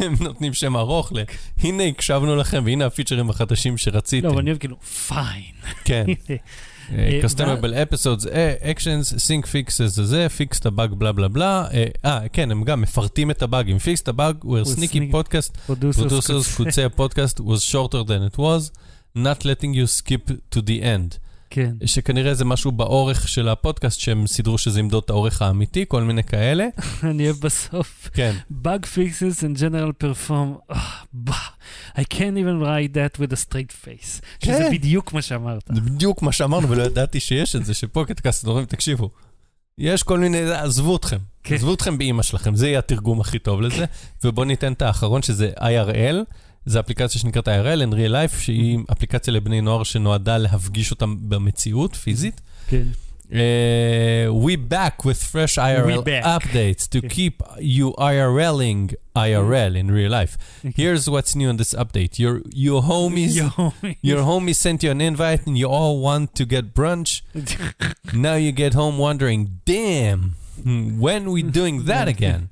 [0.00, 1.22] הם נותנים שם ארוך ל...
[1.60, 4.26] הנה הקשבנו לכם, והנה הפיצ'רים החדשים שרציתם.
[4.26, 5.54] לא, אבל אני אוהב כאילו, fine.
[5.84, 6.06] כן.
[6.96, 8.26] אה, customizable episodes,
[8.60, 11.66] actions, sync fixes זה, fixed a bug בלה בלה בלה.
[12.04, 13.78] אה, כן, הם גם מפרטים את הבאגים.
[13.78, 15.96] fixed a bug, where we're sneaky sneaky podcast, Producers.
[16.02, 18.70] producers could say a podcast was shorter than it was,
[19.14, 21.18] not letting you skip to the end.
[21.50, 21.72] כן.
[21.84, 26.24] שכנראה זה משהו באורך של הפודקאסט, שהם סידרו שזה ימדוד את האורך האמיתי, כל מיני
[26.24, 26.66] כאלה.
[27.10, 28.10] אני אוהב בסוף.
[28.12, 28.34] כן.
[28.64, 30.74] Bug fixes and general perform.
[31.28, 31.48] Bah.
[31.96, 34.22] I can't even write that with a straight face.
[34.44, 34.70] שזה כן.
[34.72, 35.70] בדיוק מה שאמרת.
[35.74, 39.10] זה בדיוק מה שאמרנו, ולא ידעתי שיש את זה, שפוקט קאסט אומרים, תקשיבו,
[39.78, 41.54] יש כל מיני, עזבו אתכם, כן.
[41.54, 43.84] עזבו אתכם באימא שלכם, זה יהיה התרגום הכי טוב לזה,
[44.24, 46.16] ובואו ניתן את האחרון, שזה IRL,
[46.66, 51.94] זו אפליקציה שנקראת IRL, in real life, שהיא אפליקציה לבני נוער שנועדה להפגיש אותם במציאות,
[51.96, 52.40] פיזית.
[52.68, 52.82] כן.
[53.30, 56.02] Uh, we back with fresh IRL
[56.36, 57.08] updates to Okay.
[57.16, 60.32] keep you IRLing IRL in real life.
[60.64, 60.72] Okay.
[60.82, 62.12] Here's what's new in this update.
[62.18, 62.34] Your
[62.66, 63.46] your homies Yo.
[64.10, 67.10] your homie sent you an invite and you all want to get brunch.
[68.14, 70.20] Now you get home wondering, damn,
[70.64, 72.42] hmm, when we doing that again?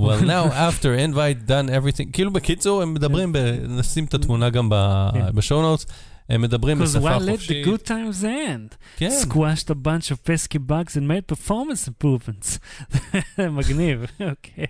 [0.00, 3.38] Well, now after invite done everything, כאילו בקיצור, הם מדברים, ב-
[3.68, 4.70] נשים את התמונה גם
[5.14, 5.20] כן.
[5.34, 5.86] בשואו נוטס,
[6.28, 7.66] הם מדברים Because בשפה why let the חופשית.
[7.66, 8.74] good times end?
[8.96, 12.58] כן, Squashed a bunch of pesky bugs and made performance improvements.
[13.50, 14.00] מגניב,
[14.30, 14.64] אוקיי.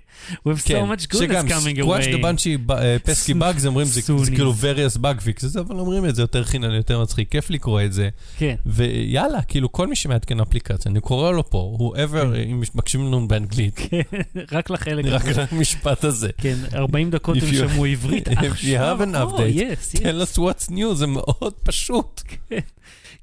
[0.47, 2.23] With so כן, much שגם goodness coming squash the away.
[2.23, 2.71] bunchy
[3.03, 4.31] פסקי ס- באגס, אומרים, זה זה.
[4.31, 7.93] כאילו various bug fixes, אבל אומרים את זה יותר חינן, יותר מצחיק, כיף לקרוא את
[7.93, 8.09] זה.
[8.37, 8.55] כן.
[8.65, 13.73] ויאללה, כאילו כל מי שמעדכן אפליקציה, אני קורא לו פה, whoever, אם מקשיבים לנו באנגלית,
[13.89, 14.01] כן,
[14.57, 15.45] רק לחלק רק הזה.
[15.51, 16.29] המשפט הזה.
[16.37, 18.31] כן, 40 דקות הם שמעו עברית if
[18.61, 20.01] you have an Oh, update, tell
[20.35, 22.21] us what's new, זה מאוד פשוט.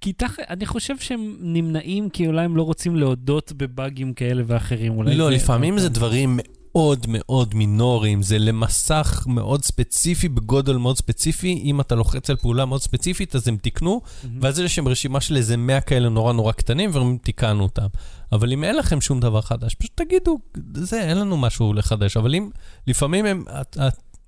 [0.01, 0.37] כי תח...
[0.51, 4.93] אני חושב שהם נמנעים כי אולי הם לא רוצים להודות בבאגים כאלה ואחרים.
[4.97, 6.39] אולי לא, זה- לפעמים זה דברים
[6.75, 12.65] מאוד מאוד מינוריים, זה למסך מאוד ספציפי, בגודל מאוד ספציפי, אם אתה לוחץ על פעולה
[12.65, 14.39] מאוד ספציפית, אז הם תיקנו, מהמם.
[14.43, 17.87] ואז יש שם רשימה של איזה 100 כאלה נורא נורא קטנים, והם תיקנו אותם.
[18.33, 20.39] אבל אם אין לכם שום דבר חדש, פשוט תגידו,
[20.75, 22.17] זה, אין לנו משהו לחדש.
[22.17, 22.51] אבל אם,
[22.87, 23.45] לפעמים הם...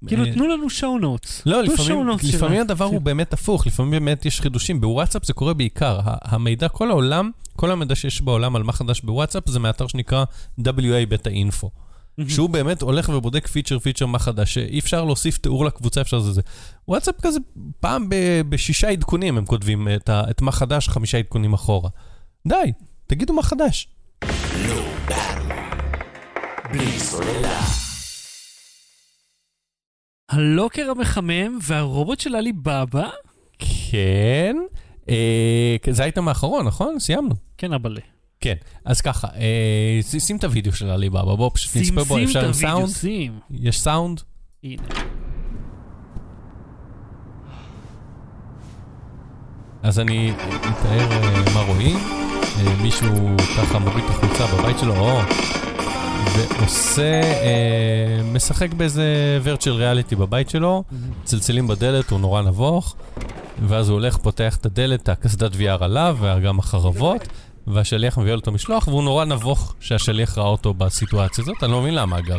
[0.08, 1.42] כאילו, תנו לנו show notes.
[1.46, 2.60] לא, לפעמים, show notes לפעמים.
[2.60, 4.80] הדבר הוא באמת הפוך, לפעמים באמת יש חידושים.
[4.80, 5.98] בוואטסאפ זה קורה בעיקר.
[6.04, 10.24] המידע, כל העולם, כל המידע שיש בעולם על מה חדש בוואטסאפ, זה מאתר שנקרא
[10.60, 11.70] WABetaInfo.
[12.28, 16.32] שהוא באמת הולך ובודק פיצ'ר פיצ'ר מה חדש, שאי אפשר להוסיף תיאור לקבוצה, אפשר זה
[16.32, 16.40] זה.
[16.88, 17.38] וואטסאפ כזה,
[17.80, 21.90] פעם ב- בשישה עדכונים הם כותבים את, ה- את מה חדש, חמישה עדכונים אחורה.
[22.48, 22.72] די,
[23.06, 23.88] תגידו מה חדש.
[26.72, 27.83] בלי סוללה.
[30.28, 33.08] הלוקר המחמם והרובוט של עליבאבא.
[33.58, 34.56] כן,
[35.08, 36.98] אה, זה האייטם האחרון, נכון?
[36.98, 37.34] סיימנו.
[37.58, 38.00] כן, אבאלה.
[38.40, 38.54] כן,
[38.84, 42.88] אז ככה, אה, שים את הוידאו של עליבאבא, בוא פשוט נצפה בו, אפשר עם סאונד?
[42.88, 43.38] שים.
[43.50, 44.20] יש סאונד?
[44.64, 44.82] הנה.
[49.82, 51.96] אז אני אתאר אה, מה רואים.
[51.96, 55.20] אה, מישהו ככה מוריד את החולצה בבית שלו, או,
[56.32, 60.84] ועושה, אה, משחק באיזה virtual reality בבית שלו,
[61.24, 62.96] צלצלים בדלת, הוא נורא נבוך,
[63.68, 67.28] ואז הוא הולך, פותח את הדלת, הקסדת VR עליו, וגם החרבות,
[67.66, 71.80] והשליח מביא לו את המשלוח, והוא נורא נבוך שהשליח ראה אותו בסיטואציה הזאת, אני לא
[71.80, 72.38] מבין למה אגב.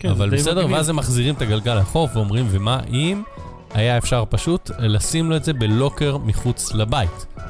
[0.00, 0.76] כן, אבל בסדר, מגניב.
[0.76, 3.22] ואז הם מחזירים את הגלגל לחוף ואומרים, ומה אם
[3.74, 7.44] היה אפשר פשוט לשים לו את זה בלוקר מחוץ לבית, אה,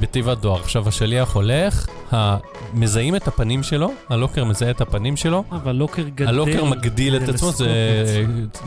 [0.00, 0.60] בתיבת דואר.
[0.60, 1.86] עכשיו השליח הולך,
[2.74, 6.28] מזהים את הפנים שלו, הלוקר מזהה את הפנים שלו, אבל לוקר גדל.
[6.28, 7.66] הלוקר מגדיל את עצמו, זה.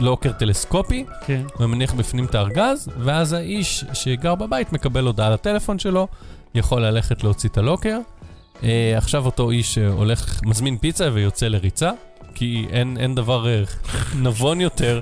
[0.00, 1.42] לוקר טלסקופי, כן.
[1.60, 6.08] ומניח בפנים את הארגז, ואז האיש שגר בבית מקבל הודעה לטלפון שלו,
[6.54, 7.98] יכול ללכת להוציא את הלוקר.
[8.62, 11.90] אה, עכשיו אותו איש אה, הולך, מזמין פיצה ויוצא לריצה,
[12.34, 13.62] כי אין, אין דבר אה,
[14.22, 15.00] נבון יותר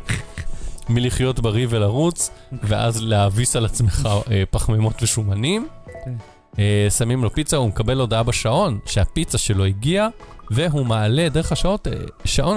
[0.88, 5.68] מלחיות בריא ולרוץ, ואז להביס על עצמך אה, פחמימות ושומנים.
[6.04, 6.14] כן.
[6.58, 10.08] אה, שמים לו פיצה, הוא מקבל הודעה בשעון שהפיצה שלו הגיעה,
[10.50, 11.92] והוא מעלה דרך השעות, אה,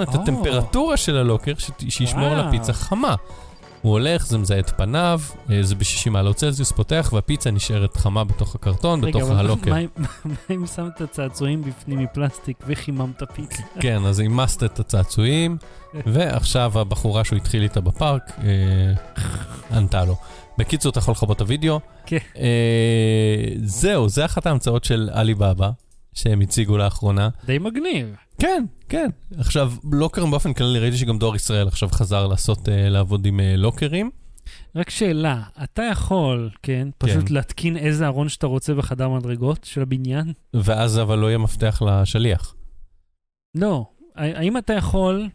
[0.01, 0.15] את.
[0.15, 1.53] הטמפרטורה של הלוקר,
[1.89, 2.39] שישמור על.
[2.39, 3.15] הפיצה חמה.
[3.88, 5.21] הוא הולך, זה מזהה את פניו,
[5.51, 9.77] אה, זה ב-60 מעלות צלזיוס, פותח, והפיצה נשארת חמה בתוך הקרטון, רגע, בתוך הלוקר.
[9.79, 9.88] אם-
[10.25, 13.63] מה אם שמת צעצועים בפנים מפלסטיק וחיממת פיצה?
[13.81, 15.57] כן, אז אימסת את הצעצועים,
[16.13, 18.93] ועכשיו הבחורה שהוא התחיל איתה בפארק, אה,
[19.77, 20.15] ענתה לו.
[20.57, 21.79] בקיצור, אתה יכול לכבות את הוידאו.
[22.05, 22.17] כן.
[22.38, 22.43] אה,
[23.63, 25.69] זהו, זה אחת ההמצאות של עליבאבא,
[26.18, 27.30] שהם הציגו לאחרונה.
[27.45, 28.15] די מגניב.
[28.39, 29.09] כן, כן.
[29.38, 33.55] עכשיו, לוקרים באופן כללי, ראיתי שגם דואר ישראל עכשיו חזר לעשות, אה, לעבוד עם אה,
[33.57, 34.09] לוקרים.
[34.76, 37.34] רק שאלה, אתה יכול, כן, פשוט כן.
[37.34, 40.34] להתקין איזה ארון שאתה רוצה בחדר מדרגות של הבניין?
[40.53, 42.55] ואז אבל לא יהיה מפתח לשליח.
[43.55, 43.86] לא.
[44.15, 45.30] האם אתה יכול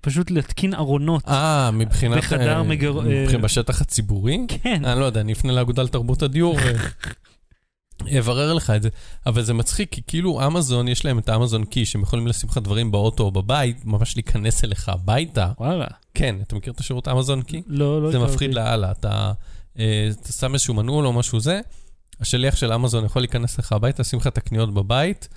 [0.00, 1.28] פשוט להתקין ארונות?
[1.28, 2.18] אה, מבחינת...
[2.18, 4.38] בחדר אה, מגר- מבחינת אה, בשטח הציבורי?
[4.48, 4.84] כן.
[4.84, 6.56] אני לא יודע, אני אפנה לאגודה לתרבות הדיור
[8.04, 8.88] ואברר לך את זה.
[9.26, 12.58] אבל זה מצחיק, כי כאילו אמזון, יש להם את האמזון קי, שהם יכולים לשים לך
[12.58, 15.52] דברים באוטו או בבית, ממש להיכנס אליך הביתה.
[15.58, 15.86] וואלה.
[16.14, 17.62] כן, אתה מכיר את השירות אמזון קי?
[17.66, 18.18] לא, לא זה.
[18.18, 19.32] מפחיד לאללה, אתה,
[19.78, 21.60] אה, אתה שם איזשהו מנעול או משהו זה,
[22.20, 25.28] השליח של אמזון יכול להיכנס לך הביתה, לשים לך את הקניות בבית.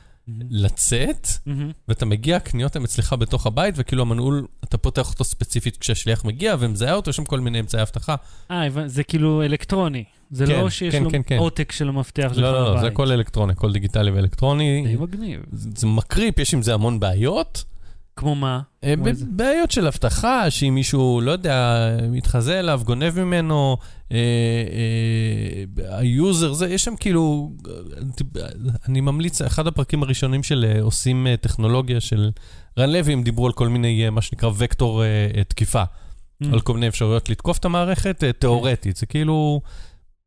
[0.50, 1.72] לצאת, מהמם.
[1.88, 6.56] ואתה מגיע, הקניות הן אצלך בתוך הבית, וכאילו המנעול, אתה פותח אותו ספציפית כשהשליח מגיע,
[6.60, 8.16] ומזהה אותו, יש שם כל מיני אמצעי אבטחה.
[8.52, 10.04] אה, זה כאילו אלקטרוני.
[10.32, 11.38] זה כן, לא שיש כן, לו כן, כן.
[11.38, 12.88] עותק של המפתח שלך לא, לא, לא, זה.
[12.88, 14.84] הכל אלקטרוני, הכל דיגיטלי ואלקטרוני.
[14.88, 15.42] די מגניב.
[15.52, 17.64] זה זה מקריפ, יש עם זה המון בעיות.
[18.20, 18.62] כמו מה?
[18.84, 19.06] אה, כמו?
[19.30, 23.78] בעיות של אבטחה, שאם מישהו, לא יודע, מתחזה אליו, גונב ממנו,
[24.12, 27.52] אה, אה, היוזר, זה, יש שם כאילו,
[28.88, 32.32] אני ממליץ, אחד הפרקים הראשונים של עושים טכנולוגיה של
[32.78, 35.84] רן לוי, הם דיברו על כל מיני, מה שנקרא, וקטור אה, תקיפה,
[36.44, 36.54] Mm.
[36.54, 39.62] על כל מיני אפשרויות לתקוף את המערכת, תיאורטית, זה כאילו...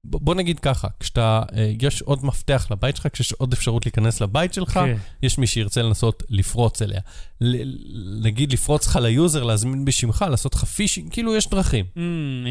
[0.04, 4.54] בוא נגיד ככה, כשאתה, אה, יש עוד מפתח לבית שלך, כשיש עוד אפשרות להיכנס לבית
[4.54, 4.96] שלך, כן.
[5.22, 7.00] יש מי שירצה לנסות לפרוץ אליה.
[7.40, 7.62] ל-
[8.22, 11.84] נגיד לפרוץ לך ליוזר, להזמין בשמך, לעשות לך פישינג, כאילו יש דרכים.
[11.96, 11.98] Mm,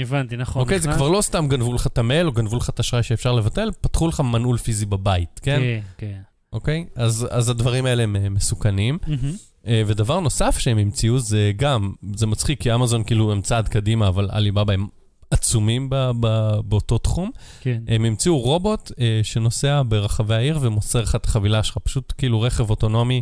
[0.02, 0.62] הבנתי, נכון.
[0.62, 3.04] אוקיי, זה נכנס- כבר לא סתם גנבו לך את המייל או גנבו לך את האשראי
[3.04, 5.60] שאפשר לבטל, פתחו לך מנעול פיזי בבית, כן?
[5.60, 6.22] כן, כן.
[6.54, 6.86] אוקיי?
[6.96, 8.98] אז, אז הדברים האלה הם מסוכנים.
[9.68, 14.08] אה, ודבר נוסף שהם המציאו זה גם, זה מצחיק, כי אמזון כאילו הם צעד קדימה,
[14.08, 14.88] אבל עליבאבא הם
[15.32, 16.28] עצומים ב, ב,
[16.66, 17.32] באותו תחום.
[17.62, 17.82] כן.
[17.88, 22.70] הם המציאו רובוט אה, שנוסע ברחבי העיר ומוסר לך את החבילה שלך, פשוט כאילו רכב
[22.70, 23.22] אוטונומי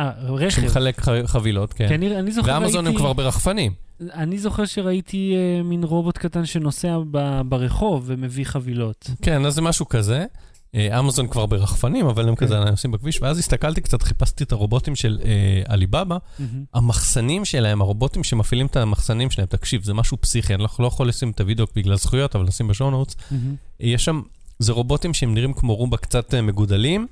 [0.00, 0.48] אה, רכב.
[0.60, 1.88] שמחלק ח- חבילות, כן.
[1.88, 2.98] כי אני אני זוכר ואמזון הם ראיתי...
[2.98, 3.72] כבר ברחפנים.
[4.14, 9.10] אני זוכר שראיתי אה, מין רובוט קטן שנוסע ב- ברחוב ומביא חבילות.
[9.22, 10.24] כן, אז זה משהו כזה.
[10.74, 12.46] אה, אמזון כבר ברחפנים, אבל הם כן.
[12.46, 16.16] כזה נוסעים בכביש, ואז הסתכלתי קצת, חיפשתי את הרובוטים של אה, עליבאבא.
[16.74, 21.08] המחסנים שלהם, הרובוטים שמפעילים את המחסנים שלהם, תקשיב, זה משהו פסיכי, אני לא לא יכול
[21.08, 23.16] לשים את הוידאו בגלל זכויות, אבל נשים בשואו נוטס.
[23.80, 24.22] יש שם,
[24.58, 27.06] זה רובוטים שהם נראים כמו רומבה קצת אה, מגודלים,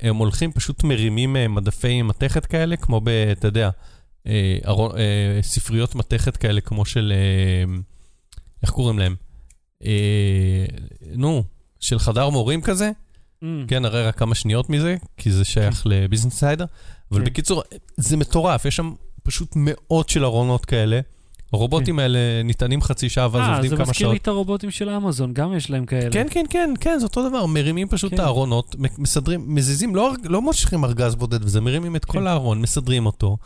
[0.00, 3.70] הם, הולכים, פשוט מרימים מדפי מתכת כאלה, כמו ב, אתה יודע,
[5.42, 7.12] ספריות מתכת כאלה, כמו של,
[8.62, 9.14] איך קוראים להם?
[11.16, 11.44] נו,
[11.80, 12.90] של חדר מורים כזה,
[13.42, 13.66] מהמם.
[13.66, 16.64] כן, הרי רק כמה שניות מזה, כי זה שייך לביזנס סיידר,
[17.12, 17.26] אבל כן.
[17.26, 17.62] בקיצור,
[17.96, 21.00] זה מטורף, יש שם פשוט מאות של ארונות כאלה.
[21.52, 23.50] הרובוטים האלה ניתנים חצי שעה ואז כן.
[23.50, 24.12] אה, עובדים זה כמה מזכיר שעות.
[24.12, 26.10] לי את הרובוטים של אמזון, גם יש להם כאלה.
[26.10, 28.16] כן, כן, כן, כן, זה אותו דבר, מרימים פשוט כן.
[28.16, 32.12] את הארונות, מסדרים, מזיזים, לא, לא מושכים ארגז בודד וזה, מרימים את כן.
[32.12, 33.36] כל הארון, מסדרים אותו,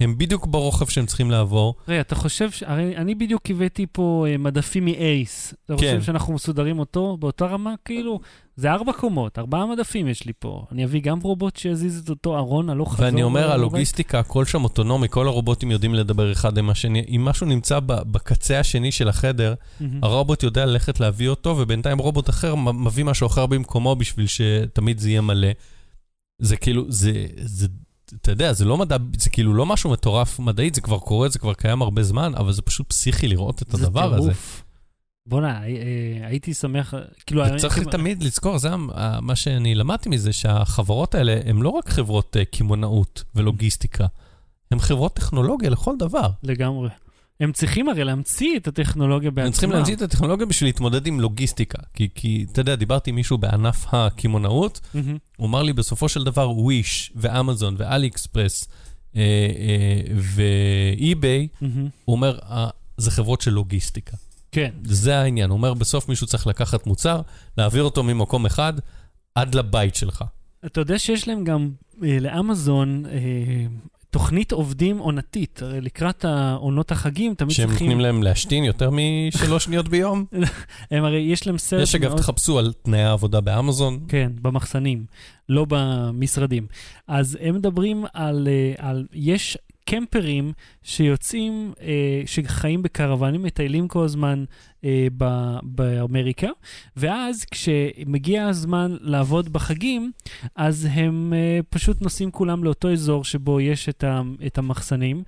[0.00, 1.74] הם בדיוק ברוחב שהם צריכים לעבור.
[1.88, 5.54] רגע, אתה חושב, ש- הרי אני בדיוק הבאתי פה אה, מדפים מאייס.
[5.64, 5.76] אתה כן.
[5.76, 7.74] חושב שאנחנו מסודרים אותו באותה רמה?
[7.84, 8.20] כאילו,
[8.56, 10.64] זה ארבע קומות, ארבעה מדפים יש לי פה.
[10.72, 13.04] אני אביא גם רובוט שיזיז את אותו ארון הלוך חזור.
[13.04, 13.52] ואני אומר?
[13.52, 17.04] הלוגיסטיקה, הכל שם אוטונומי, כל הרובוטים יודעים לדבר אחד עם השני.
[17.08, 20.04] אם משהו נמצא בקצה השני של החדר, מהמם.
[20.04, 25.10] הרובוט יודע ללכת להביא אותו, ובינתיים רובוט אחר מביא משהו אחר במקומו בשביל שתמיד זה
[25.10, 25.48] יהיה מלא.
[26.38, 27.66] זה כאילו, זה, זה,
[28.22, 31.38] אתה יודע, זה לא מדע, זה כאילו לא משהו מטורף מדעית, זה כבר קורה, זה
[31.38, 34.22] כבר קיים הרבה זמן, אבל זה פשוט פסיכי לראות את הדבר זה הזה.
[34.30, 34.62] טירוף.
[35.26, 36.94] בוא'נה, אה, אה, הייתי שמח,
[37.26, 37.42] כאילו...
[37.56, 38.68] וצריך הייתי- תמיד לזכור, זה
[39.22, 44.06] מה שאני למדתי מזה, שהחברות האלה הן לא רק חברות אה, קמעונאות ולוגיסטיקה,
[44.70, 46.30] הן חברות טכנולוגיה לכל דבר.
[46.42, 46.88] לגמרי.
[47.40, 49.46] הם צריכים הרי להמציא את הטכנולוגיה בעצמם.
[49.46, 51.78] הם צריכים להמציא את הטכנולוגיה בשביל להתמודד עם לוגיסטיקה.
[51.94, 55.16] כי, כי אתה יודע, דיברתי עם מישהו בענף הקמעונאות, מהמם.
[55.36, 58.68] הוא אמר לי, בסופו של דבר, וויש ואמזון ואלי אקספרס
[59.16, 61.88] אה, אה, ואי-ביי, מהמם.
[62.04, 64.16] הוא אומר, אה, זה חברות של לוגיסטיקה.
[64.52, 64.70] כן.
[64.84, 65.50] זה העניין.
[65.50, 67.20] הוא אומר, בסוף מישהו צריך לקחת מוצר,
[67.58, 68.72] להעביר אותו ממקום אחד
[69.34, 70.24] עד לבית שלך.
[70.66, 71.70] אתה יודע שיש להם גם
[72.04, 73.66] אה, לאמזון אה,
[74.10, 75.62] תוכנית עובדים עונתית.
[75.62, 77.86] הרי לקראת העונות החגים תמיד שהם צריכים...
[77.86, 80.24] נותנים להם להשתין יותר משלוש שניות ביום.
[80.90, 82.20] הם הרי, יש להם סרט יש אגב, מאוד...
[82.20, 84.00] תחפשו על תנאי העבודה באמזון.
[84.08, 85.04] כן, במחסנים,
[85.48, 86.66] לא במשרדים.
[87.08, 90.52] אז הם מדברים על, אה, על יש קמפרים
[90.82, 94.44] שיוצאים, אה, שחיים בקרוונים, מטיילים כל הזמן
[94.84, 96.48] אה, ב- באמריקה,
[96.96, 100.12] ואז כשמגיע הזמן לעבוד בחגים,
[100.56, 105.22] אז הם אה, פשוט נוסעים כולם לאותו אזור שבו יש את, ה- את המחסנים.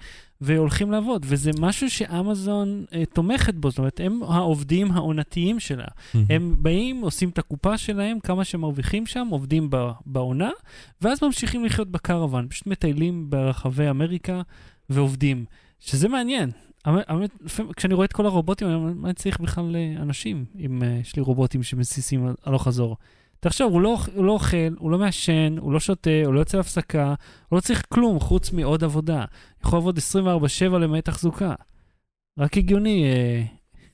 [0.44, 5.84] והולכים לעבוד, וזה משהו שאמזון אה, תומכת בו, זאת אומרת, הם העובדים העונתיים שלה.
[6.30, 10.50] הם באים, עושים את הקופה שלהם, כמה שהם מרוויחים שם, עובדים ב- בעונה,
[11.00, 14.42] ואז ממשיכים לחיות בקרוון, פשוט מטיילים ברחבי אמריקה
[14.95, 15.45] ועובדים,
[15.80, 16.51] שזה מעניין.
[16.84, 17.30] האמת-
[17.76, 21.16] כשאני רואה את כל הרובוטים, אני אומר, מה צריך בכלל אה, אנשים, אם אה, יש
[21.16, 22.97] לי רובוטים שמסיסים הלוך חזור?
[23.40, 26.57] תחשוב, הוא לא, הוא לא אוכל, הוא לא מעשן, הוא לא שותה, הוא לא יוצא
[26.57, 27.14] להפסקה,
[27.49, 29.24] הוא לא צריך כלום חוץ מעוד עבודה.
[29.64, 31.55] יכול לעבוד 24/7 למעט תחזוקה.
[32.38, 33.43] רק הגיוני אה,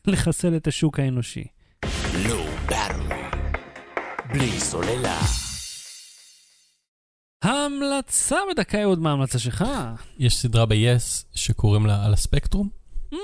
[0.13, 1.45] לחסל את השוק האנושי.
[4.33, 5.48] בלי סוללה.
[7.43, 9.65] ההמלצה בדקה עוד מה ההמלצה שלך?
[10.19, 12.69] יש סדרה ב-yes שקוראים לה על הספקטרום.
[13.15, 13.17] Mm,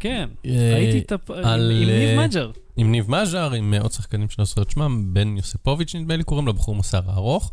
[0.00, 1.30] כן, אה, ראיתי את הפ...
[1.30, 2.50] עם ניב אה, מג'ר.
[2.76, 6.24] עם ניב מז'ר, עם עוד שחקנים שאני לא זוכר את שמם, בן יוספוביץ' נדמה לי,
[6.24, 7.52] קוראים לו בחור מסר הארוך.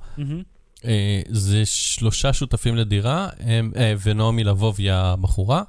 [0.86, 3.72] אה, זה שלושה שותפים לדירה, הם,
[4.03, 5.64] ונעמי לבוב היא הבחורה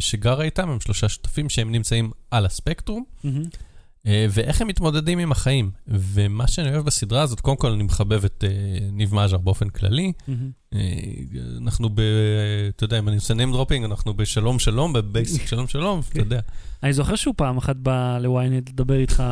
[0.00, 3.04] שגרה איתם, הם שלושה שותפים שהם נמצאים על הספקטרום.
[3.24, 3.30] אה,
[4.06, 5.70] ואיך הם מתמודדים עם החיים.
[5.88, 8.50] ומה שאני אוהב בסדרה הזאת, קודם כל אני מחבב את אה,
[8.92, 10.12] ניב מז'ר באופן כללי.
[10.28, 10.50] מהמם.
[10.74, 10.78] אה,
[11.58, 12.00] אנחנו ב...
[12.68, 16.40] אתה יודע, אם אני עושה name dropping, אנחנו בשלום שלום, בבייסיק שלום שלום, אתה יודע.
[16.82, 19.22] אני זוכר שהוא פעם אחת בא לוויינט לדבר איתך.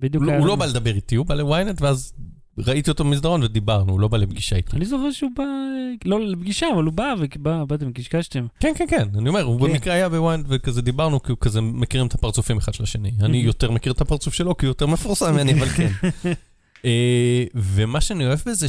[0.00, 2.12] בדיוק הוא לא לנו- בא לדבר איתי, הוא בא לוויינט, ואז
[2.58, 4.76] ראיתי אותו במסדרון ודיברנו, הוא לא בא לפגישה איתי.
[4.76, 8.46] אני זוכר שהוא בא, אה, לא לפגישה, אבל הוא בא ובא, באתם, קשקשתם.
[8.60, 9.72] כן, כן, כן, אני אומר, הוא כן.
[9.72, 13.12] במקרה היה בוויינט וכזה דיברנו, כי הוא כזה מכירים את הפרצופים אחד של השני.
[13.20, 15.92] אני יותר מכיר את הפרצוף שלו, כי הוא יותר מפורסם ממני, אבל כן.
[16.84, 18.66] אה, ומה שאני אוהב בזה,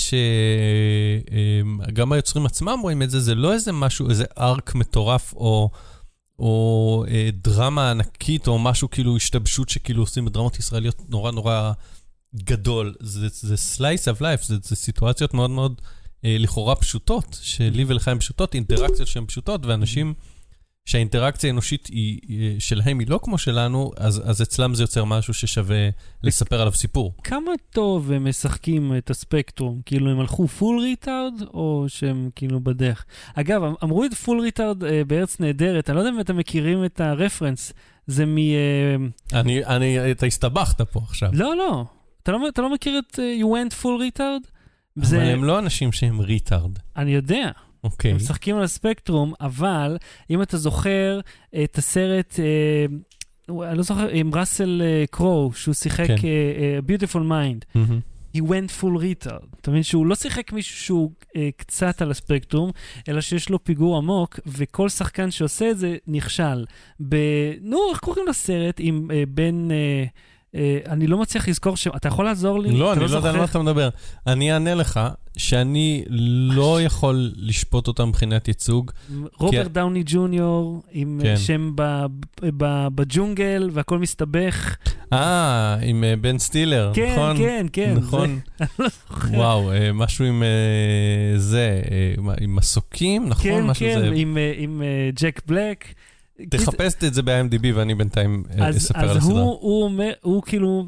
[1.89, 5.69] שגם היוצרים עצמם רואים את זה, זה לא איזה משהו, איזה ארק מטורף, או...
[6.39, 11.71] או אה, דרמה ענקית, או משהו כאילו השתבשות שכאילו עושים בדרמות ישראליות נורא נורא
[12.43, 12.95] גדול.
[12.99, 15.81] זה, זה slice of life, זה, זה סיטואציות מאוד מאוד
[16.25, 20.13] אה, לכאורה פשוטות, שלי ולך הן פשוטות, אינטראקציות שהן פשוטות, ואנשים
[20.87, 25.33] שהאינטראקציה האנושית היא, היא, שלהם היא לא כמו שלנו, אז, אז אצלם זה יוצר משהו
[25.33, 25.89] ששווה
[26.23, 27.13] לספר עליו סיפור.
[27.23, 29.81] כמה טוב הם משחקים את הספקטרום?
[29.85, 33.05] כאילו, הם הלכו full retard, או שהם כאילו בדרך?
[33.35, 36.85] אגב, אמ- אמרו את full retard אה, בארץ נהדרת, אני לא יודע אם אתם מכירים
[36.85, 37.73] את הרפרנס,
[38.07, 38.37] זה מ...
[38.37, 38.95] אה,
[39.39, 41.29] אני, אני, אתה הסתבכת פה עכשיו.
[41.33, 41.85] לא, לא.
[42.27, 44.47] אתה לא, אתה לא מכיר את אה, You went full retard?
[45.01, 47.51] אבל הם לא אנשים שהם ריטארד, אני יודע,
[47.83, 48.11] אוקיי.
[48.11, 49.97] הם משחקים על הספקטרום, אבל
[50.29, 51.19] אם אתה זוכר
[51.63, 52.85] את הסרט, אה,
[53.69, 56.13] אני לא זוכר, עם ראסל אה, קרו, שהוא שיחק כן.
[56.13, 56.19] אה,
[56.57, 57.99] אה, Beautiful Mind, מהמם.
[58.37, 59.45] he went full retard.
[59.61, 62.71] אתה מבין שהוא לא שיחק מישהו שהוא אה, קצת על הספקטרום,
[63.09, 66.65] אלא שיש לו פיגור עמוק, וכל שחקן שעושה את זה נכשל.
[67.09, 67.15] ב...
[67.61, 69.71] נו, איך קוראים לסרט עם אה, בן...
[69.71, 70.05] אה, אה,
[70.89, 72.71] אני לא מצליח לזכור שם, אתה יכול לעזור לי?
[72.71, 73.43] לא, אני לא יודע על מה?
[73.43, 73.89] אתה מדבר.
[74.27, 74.99] אני אענה לך
[75.37, 76.03] שאני
[76.49, 78.91] לא יכול לשפוט אותם מבחינת ייצוג.
[79.37, 81.27] רוברט דאוני ג'וניור עם כן.
[81.27, 81.37] כן.
[81.37, 82.05] שם ב,
[82.57, 84.75] ב, בג'ונגל והכל מסתבך.
[85.13, 87.37] אה, עם אה, בן סטילר, כן, נכון?
[87.37, 87.93] כן, כן.
[87.97, 88.39] נכון.
[88.59, 89.37] זה, אני לא זוכר.
[89.37, 93.73] וואו, אה, משהו עם אה, זה, אה, עם מסוקים, נכון?
[93.73, 94.11] כן, כן, זה.
[94.15, 95.85] עם, אה, עם אה, ג'ק בלק.
[96.49, 99.41] תחפש את זה ב-IMDb ואני בינתיים אה, אז, אספר אז על הסדרה.
[99.41, 100.87] הוא, הוא אומר, הוא כאילו,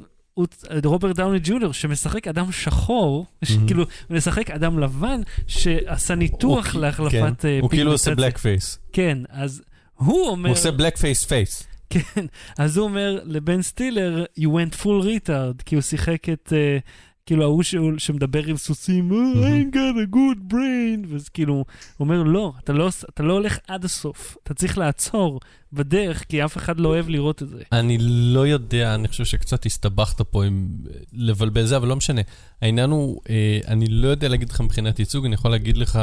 [0.86, 3.26] רוברט דאוני ג'וניור, שמשחק אדם שחור,
[3.68, 8.16] כאילו, משחק אדם לבן, שעשה ניתוח להחלפת כן, אה, הוא כאילו עושה.
[8.16, 8.80] blackface.
[8.94, 9.62] כן, אז
[9.96, 11.64] הוא אומר, הוא עושה blackface face.
[11.90, 12.26] כן,
[12.58, 16.90] אז הוא אומר לבן סטילר, you went full retard, כי הוא שיחק את, uh,
[17.30, 17.64] כאילו, ההוא
[17.98, 21.66] שמדבר עם סוסים, "Oh, I ain't got a good brain, ואז כאילו, הוא
[22.00, 25.40] אומר, לא, אתה לא, אתה לא הולך עד הסוף, אתה צריך לעצור
[25.74, 27.64] בדרך, כי אף אחד לא אוהב לראות את זה.
[27.72, 32.22] אני לא יודע, אני חושב שקצת הסתבכת פה עם אה, לבלבל זה, אבל לא משנה.
[32.62, 36.00] העניין הוא, אה, אני לא יודע להגיד לך מבחינת ייצוג, אני יכול להגיד לך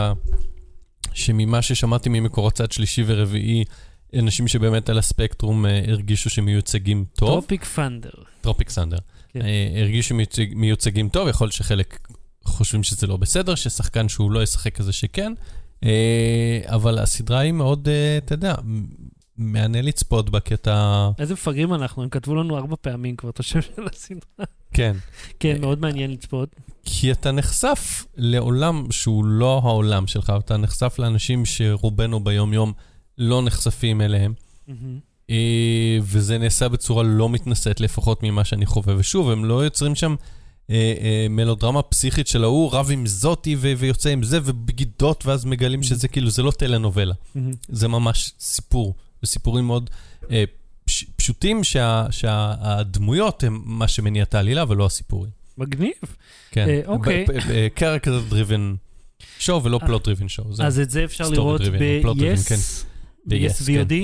[1.13, 3.65] שממה ששמעתי ממקורות צד שלישי ורביעי,
[4.19, 7.29] אנשים שבאמת על הספקטרום הרגישו שמיוצגים טוב.
[7.29, 8.11] טרופיק פנדר.
[8.41, 8.99] טרופיק סנדר.
[9.41, 9.47] כן.
[9.47, 12.09] אה, הרגישו מיוצג, מיוצגים טוב, יכול להיות שחלק
[12.45, 15.33] חושבים שזה לא בסדר, ששחקן שהוא לא ישחק כזה שכן,
[15.85, 18.87] אה, אבל הסדרה היא מאוד, אה, אתה יודע, מ-
[19.37, 21.11] מהנה לצפות בה, כי אתה...
[21.19, 24.47] איזה מפגרים אנחנו, הם כתבו לנו ארבע פעמים כבר את השם של הסדרה.
[24.73, 24.97] כן.
[25.41, 26.57] כן, מאוד מעניין לצפות.
[26.85, 32.73] כי אתה נחשף לעולם שהוא לא העולם שלך, אתה נחשף לאנשים שרובנו ביום-יום
[33.19, 34.35] לא נחשפים אליהם.
[34.69, 34.99] מהמם.
[35.31, 35.37] אה,
[36.03, 38.95] וזה נעשה בצורה לא מתנשאת, לפחות ממה שאני חווה.
[38.99, 40.15] ושוב, הם לא יוצרים שם
[40.71, 45.45] אה, אה, מלודרמה פסיכית של ההוא רב עם זאתי ו- ויוצא עם זה, ובגידות, ואז
[45.45, 47.15] מגלים שזה כאילו, זה לא טלנובלה.
[47.35, 47.53] מהמם.
[47.69, 49.91] זה ממש סיפור, וסיפורים מאוד
[50.31, 50.45] אה,
[50.85, 55.31] פש- פשוטים, שה- שהדמויות הם מה שמניע את העלילה, ולא הסיפורים.
[55.59, 55.93] מגניב.
[56.51, 56.69] כן.
[56.69, 57.27] אה, אוקיי.
[57.75, 58.75] character driven
[59.39, 60.47] show ולא אה, plot driven show.
[60.59, 61.65] אז את זה אפשר לראות driven,
[62.05, 62.57] driven, כן.
[62.57, 62.85] ב-yes,
[63.27, 63.95] ב-yes, ב-yes VOD.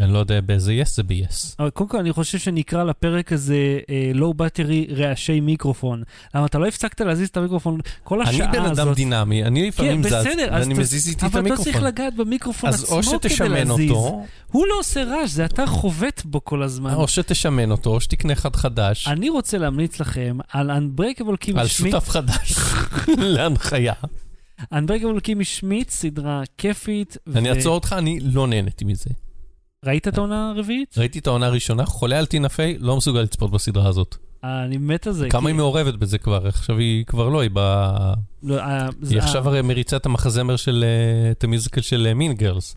[0.00, 1.54] אני לא יודע באיזה yes זה ב-yes.
[1.58, 3.78] אבל קודם כל אני חושב שנקרא לפרק הזה
[4.14, 6.02] לואו בטרי רעשי מיקרופון.
[6.34, 8.76] למה אתה לא הפסקת להזיז את המיקרופון כל השעה אני הזאת.
[8.76, 11.88] בן אדם דינמי, אני לפעמים כן, זז, ואני מזיז איתי את אבל אתה צריך המיקרופון.
[11.88, 13.90] לגעת במיקרופון עצמו כדי להזיז.
[13.90, 16.94] אותו, הוא לא עושה רעש, זה אתה חובט בו כל הזמן.
[16.94, 21.66] או שתשמן אותו, או שתקנה אחד חדש, אני רוצה להמליץ לכם על Unbreakable קימי על
[21.66, 21.92] שמיט.
[21.92, 22.52] שותף חדש
[23.34, 23.92] להנחיה.
[24.62, 27.16] Unbreakable קימי שמיט, סדרה כיפית.
[27.34, 29.10] אני אעצור אותך, אני לא נהניתי מזה.
[29.86, 30.94] ראית את העונה הרביעית?
[30.98, 34.16] ראיתי את העונה הראשונה, חולה על טינה פיי, לא מסוגל לצפות בסדרה הזאת.
[34.44, 35.28] אני מת על זה.
[35.30, 37.58] כמה כי- היא מעורבת בזה כבר, עכשיו היא כבר לא, היא ב...
[38.42, 42.14] לא, אה, זה- היא עכשיו אה, הרי מריצה את המחזמר של, אה, את המיוזיקל של
[42.14, 42.76] מין גרלס.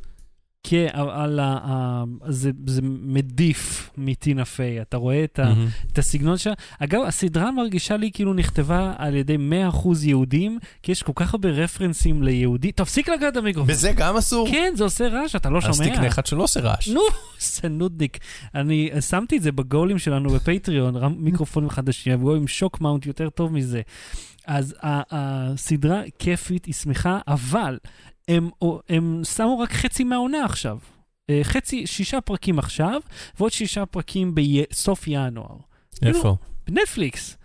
[0.67, 5.53] כן, אבל ה- זה זה מדיף מטינה פיי, אתה רואה את ה...
[5.91, 6.53] את הסגנון שלה.
[6.79, 9.37] אגב, הסדרה מרגישה לי כאילו נכתבה על ידי
[9.71, 12.71] 100% יהודים, כי יש כל כך הרבה רפרנסים ליהודי.
[12.71, 13.73] תפסיק לגעת במיקרופון.
[13.73, 14.47] בזה גם אסור?
[14.51, 15.89] כן, זה עושה רעש, אתה לא אז שומע.
[15.89, 16.87] תקנה אחד שלא עושה רעש.
[16.87, 17.01] נו,
[17.61, 18.17] זה נודניק.
[18.55, 23.53] אני שמתי את זה בגולים שלנו בפטריון, מיקרופונים חדשים, יבואו עם שוק מאונט יותר טוב
[23.53, 23.81] מזה.
[24.47, 27.77] אז הסדרה כיפית, היא שמחה, אבל
[28.27, 28.49] הם,
[28.89, 30.77] הם שמו רק חצי מהעונה עכשיו.
[31.29, 33.01] אה, חצי, שישה פרקים עכשיו,
[33.39, 35.57] ועוד שישה פרקים בסוף ינואר.
[36.01, 36.35] איפה?
[36.67, 37.37] בנטפליקס.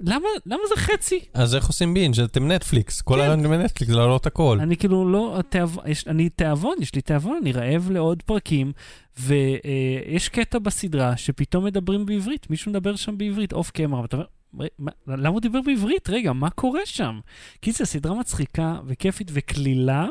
[0.00, 1.20] למה, למה זה חצי?
[1.34, 2.20] אז איך עושים בינג'?
[2.20, 3.00] אתם נטפליקס.
[3.00, 3.20] כל כן.
[3.20, 4.58] הרעיון בנטפליקס להעלות הכל.
[4.60, 8.72] אני כאילו לא, התאב, יש, אני תיאבון, יש לי תיאבון, אני רעב לעוד פרקים,
[9.18, 14.64] ויש קטע בסדרה שפתאום מדברים בעברית, מישהו מדבר שם בעברית, off camera, ואתה אומר, "מה-
[14.78, 16.10] מה- למה הוא דיבר בעברית?
[16.10, 17.20] רגע, מה קורה שם?
[17.62, 20.06] כי זו סדרה מצחיקה וכיפית וקלילה.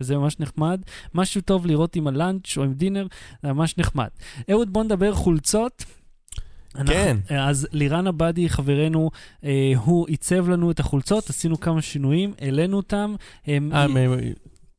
[0.00, 0.80] וזה ממש נחמד,
[1.14, 3.06] משהו טוב לראות עם ה lunch או עם dinner,
[3.42, 4.08] זה ממש נחמד.
[4.50, 5.84] אהוד, בוא נדבר חולצות.
[6.74, 7.16] אנחנו- כן.
[7.38, 9.10] אז לירן עבדי, חברנו,
[9.44, 13.14] אה, הוא עיצב לנו את החולצות, עשינו כמה שינויים, העלינו אותם.
[13.46, 13.96] הם- אה, מ-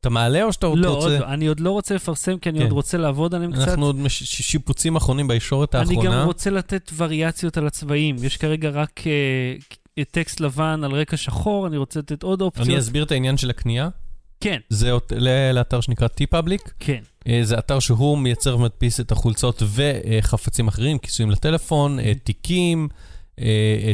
[0.02, 1.18] אתה מעלה או שאתה עוד לא, עוד רוצה?
[1.18, 2.64] לא, אני עוד לא רוצה לפרסם, כי אני כן.
[2.64, 3.68] עוד רוצה לעבוד עליהם קצת.
[3.68, 6.24] אנחנו עוד מש- שיפוצים אחרונים בישורת אני גם האחרונה.
[6.24, 8.16] רוצה לתת וריאציות על הצבעים.
[8.22, 9.00] יש כרגע רק
[9.98, 12.66] אה, טקסט לבן על רקע שחור, אני רוצה לתת עוד אופציות.
[12.68, 13.88] אני אסביר את העניין של הקנייה.
[14.40, 16.70] כן, זה ל- לאתר שנקרא T-Public.
[16.80, 17.00] כן.
[17.28, 23.11] אה, זה אתר שהוא מייצר ומדפיס את החולצות וחפצים אחרים, כיסויים לטלפון, אה, תיקים, אה,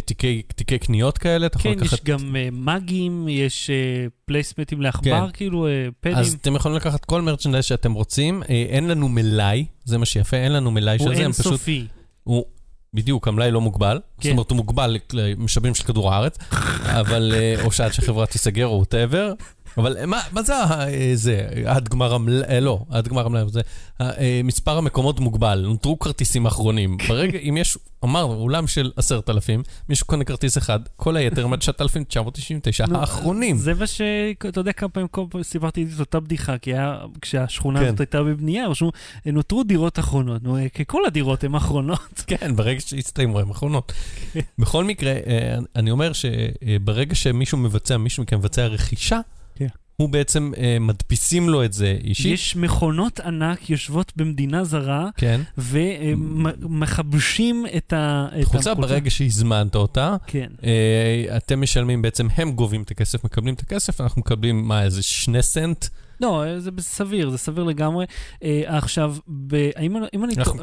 [0.04, 1.46] תיקי תיקי קניות כאלה.
[1.46, 2.04] אתה יכול כן, יש לקחת...
[2.04, 5.32] גם אה, מאגים, יש אה, פלייסמטים לעכבר, כן.
[5.32, 6.16] כאילו אה, פדים.
[6.16, 8.42] אז אתם יכולים לקחת כל מרצ'נדייז שאתם רוצים.
[8.42, 11.46] אה, אין לנו מלאי, זה מה שיפה, אין לנו מלאי של הוא זה, הם פשוט...
[11.46, 11.86] אינסופי.
[12.24, 12.44] הוא,
[12.94, 14.00] בדיוק, המלאי לא מוגבל.
[14.16, 14.30] זאת כן.
[14.30, 16.38] אומרת, הוא מוגבל למשאבים של כדור הארץ,
[17.00, 19.32] אבל, אה, או שעד שהחברה תיסגר או ווטאבר.
[19.76, 23.42] אבל אה, מה, מה זה, אה, זה, עד גמר המלאי, אה, לא, עד גמר המלאי,
[23.48, 23.60] זה,
[24.00, 26.96] אה, מספר המקומות מוגבל, נותרו כרטיסים אחרונים.
[27.08, 31.52] ברגע, אם יש, אמרנו, אולם של עשרת אלפים, מישהו קונה כרטיס אחד, כל היתר הם
[31.52, 33.58] עד 9,999 נו, האחרונים.
[33.58, 34.00] זה מה ש...
[34.48, 37.86] אתה יודע כמה פעמים כל פעם סיפרתי את אותה בדיחה, כי היה, כשהשכונה כן.
[37.86, 38.90] הזאת הייתה בבנייה, רשום,
[39.26, 40.42] נותרו דירות אחרונות.
[40.42, 42.22] נו, אה, כי כל הדירות הן אחרונות.
[42.26, 43.92] כן, ברגע שהסתיימו הם אחרונות.
[44.58, 49.37] בכל מקרה, אה, אני אומר שברגע שמישהו מבצע, מישהו מכם מבצע רכישה, כן.
[50.02, 52.32] הוא בעצם, אה, מדפיסים לו את זה אישית.
[52.34, 55.40] יש מכונות ענק יושבות במדינה זרה, כן.
[56.62, 58.28] ומחבשים את ה...
[58.40, 58.92] את חולצה החולצה.
[58.92, 60.46] ברגע שהזמנת אותה, כן.
[60.64, 65.02] אה, אתם משלמים בעצם, הם גובים את הכסף, מקבלים את הכסף, אנחנו מקבלים, מה, איזה
[65.02, 65.84] שני סנט?
[66.20, 68.06] לא, זה סביר, זה סביר לגמרי.
[68.42, 69.54] אה, עכשיו, ב...
[69.80, 70.34] אם, אני- אם אני...
[70.38, 70.60] אנחנו-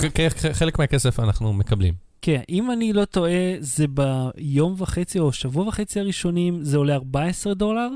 [0.53, 1.93] חלק מהכסף אנחנו מקבלים.
[2.25, 7.53] כן, אם אני לא טועה, זה ביום וחצי או שבוע וחצי הראשונים, זה עולה 14
[7.53, 7.87] דולר,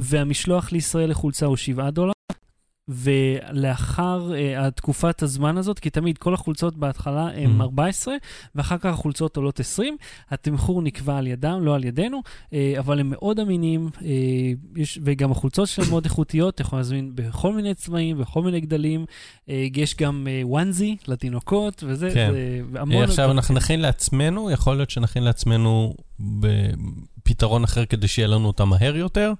[0.00, 2.12] והמשלוח לישראל לחולצה הוא 7 דולר.
[2.88, 7.62] ולאחר uh, תקופת הזמן הזאת, כי תמיד כל החולצות בהתחלה הן Mhm.
[7.62, 8.14] 14,
[8.54, 9.96] ואחר כך החולצות עולות 20,
[10.30, 14.02] התמחור נקבע על ידם, לא על ידינו, uh, אבל הם מאוד אמינים, uh,
[14.76, 19.04] יש, וגם החולצות שלהם מאוד איכותיות, אתה יכול להזמין בכל מיני צבעים, בכל מיני גדלים,
[19.04, 22.30] uh, יש גם uh, וואנזי לתינוקות, וזה, כן.
[22.32, 23.04] זה המון...
[23.04, 28.96] עכשיו אנחנו נכין לעצמנו, יכול להיות שנכין לעצמנו בפתרון אחר כדי שיהיה לנו אותה מהר
[28.96, 29.32] יותר.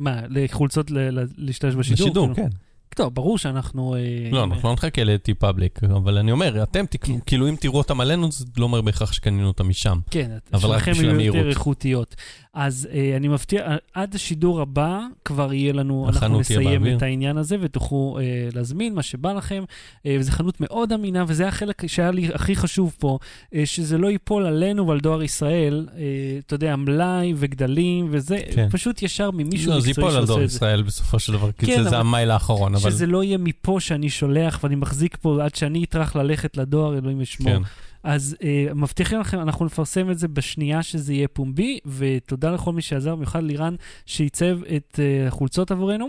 [0.00, 0.90] מה, לחולצות
[1.36, 2.06] להשתמש בשידור?
[2.06, 2.48] לשידור, כאילו?
[2.50, 2.56] כן.
[2.96, 3.94] טוב, ברור שאנחנו...
[3.94, 4.00] אה,
[4.32, 8.00] לא, אנחנו לא נחכה לטי פאבליק, אבל אני אומר, אתם תקנו, כאילו אם תראו אותם
[8.00, 9.98] עלינו, זה לא אומר בהכרח שקנינו אותם משם.
[10.10, 11.56] כן, אבל רק שלכם בשביל יהיו יותר המהירות.
[11.56, 12.16] איכותיות.
[12.54, 13.62] אז אה, אני מבטיח,
[13.94, 16.96] עד השידור הבא כבר יהיה לנו, אנחנו נסיים.
[16.96, 18.24] את העניין הזה ותוכלו אה,
[18.54, 19.64] להזמין מה שבא לכם.
[20.06, 23.18] אה, וזו חנות מאוד אמינה, וזה החלק שהיה לי הכי חשוב פה,
[23.54, 26.02] אה, שזה לא ייפול עלינו ועל דואר ישראל, אה,
[26.46, 28.68] אתה יודע, מלאי וגדלים וזה, כן.
[28.70, 30.56] פשוט ישר ממישהו לא, זה מקצועי ייפול על שעושה את זה.
[30.56, 32.90] ישראל בסופו של דבר, כי כן, זה- זה המייל האחרון, אבל...
[32.90, 37.20] שזה לא יהיה מפה שאני שולח ואני מחזיק פה עד שאני אטרח ללכת לדואר, אלוהים
[37.20, 37.52] ישמור.
[37.56, 37.62] כן.
[38.04, 42.82] אז אה, מבטיחים לכם, אנחנו נפרסם את זה בשנייה שזה יהיה פומבי, ותודה לכל מי
[42.82, 43.74] שעזר, במיוחד לירן
[44.06, 46.08] שעיצב את אה, החולצות עבורנו.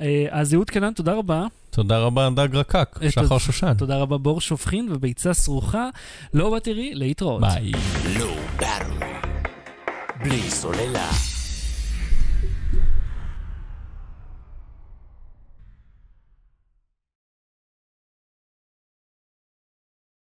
[0.00, 1.46] אה, אז אהוד קנן, תודה רבה.
[1.70, 3.38] תודה רבה, דג רקק, אה, שחר תודה.
[3.38, 3.74] שושן.
[3.78, 5.88] תודה רבה בור שופכין וביצה סרוחה.
[6.34, 7.40] לא בתראי, להתראות.
[7.40, 7.72] ביי.
[8.58, 9.04] Battery.
[10.24, 11.31] בלי סוללה.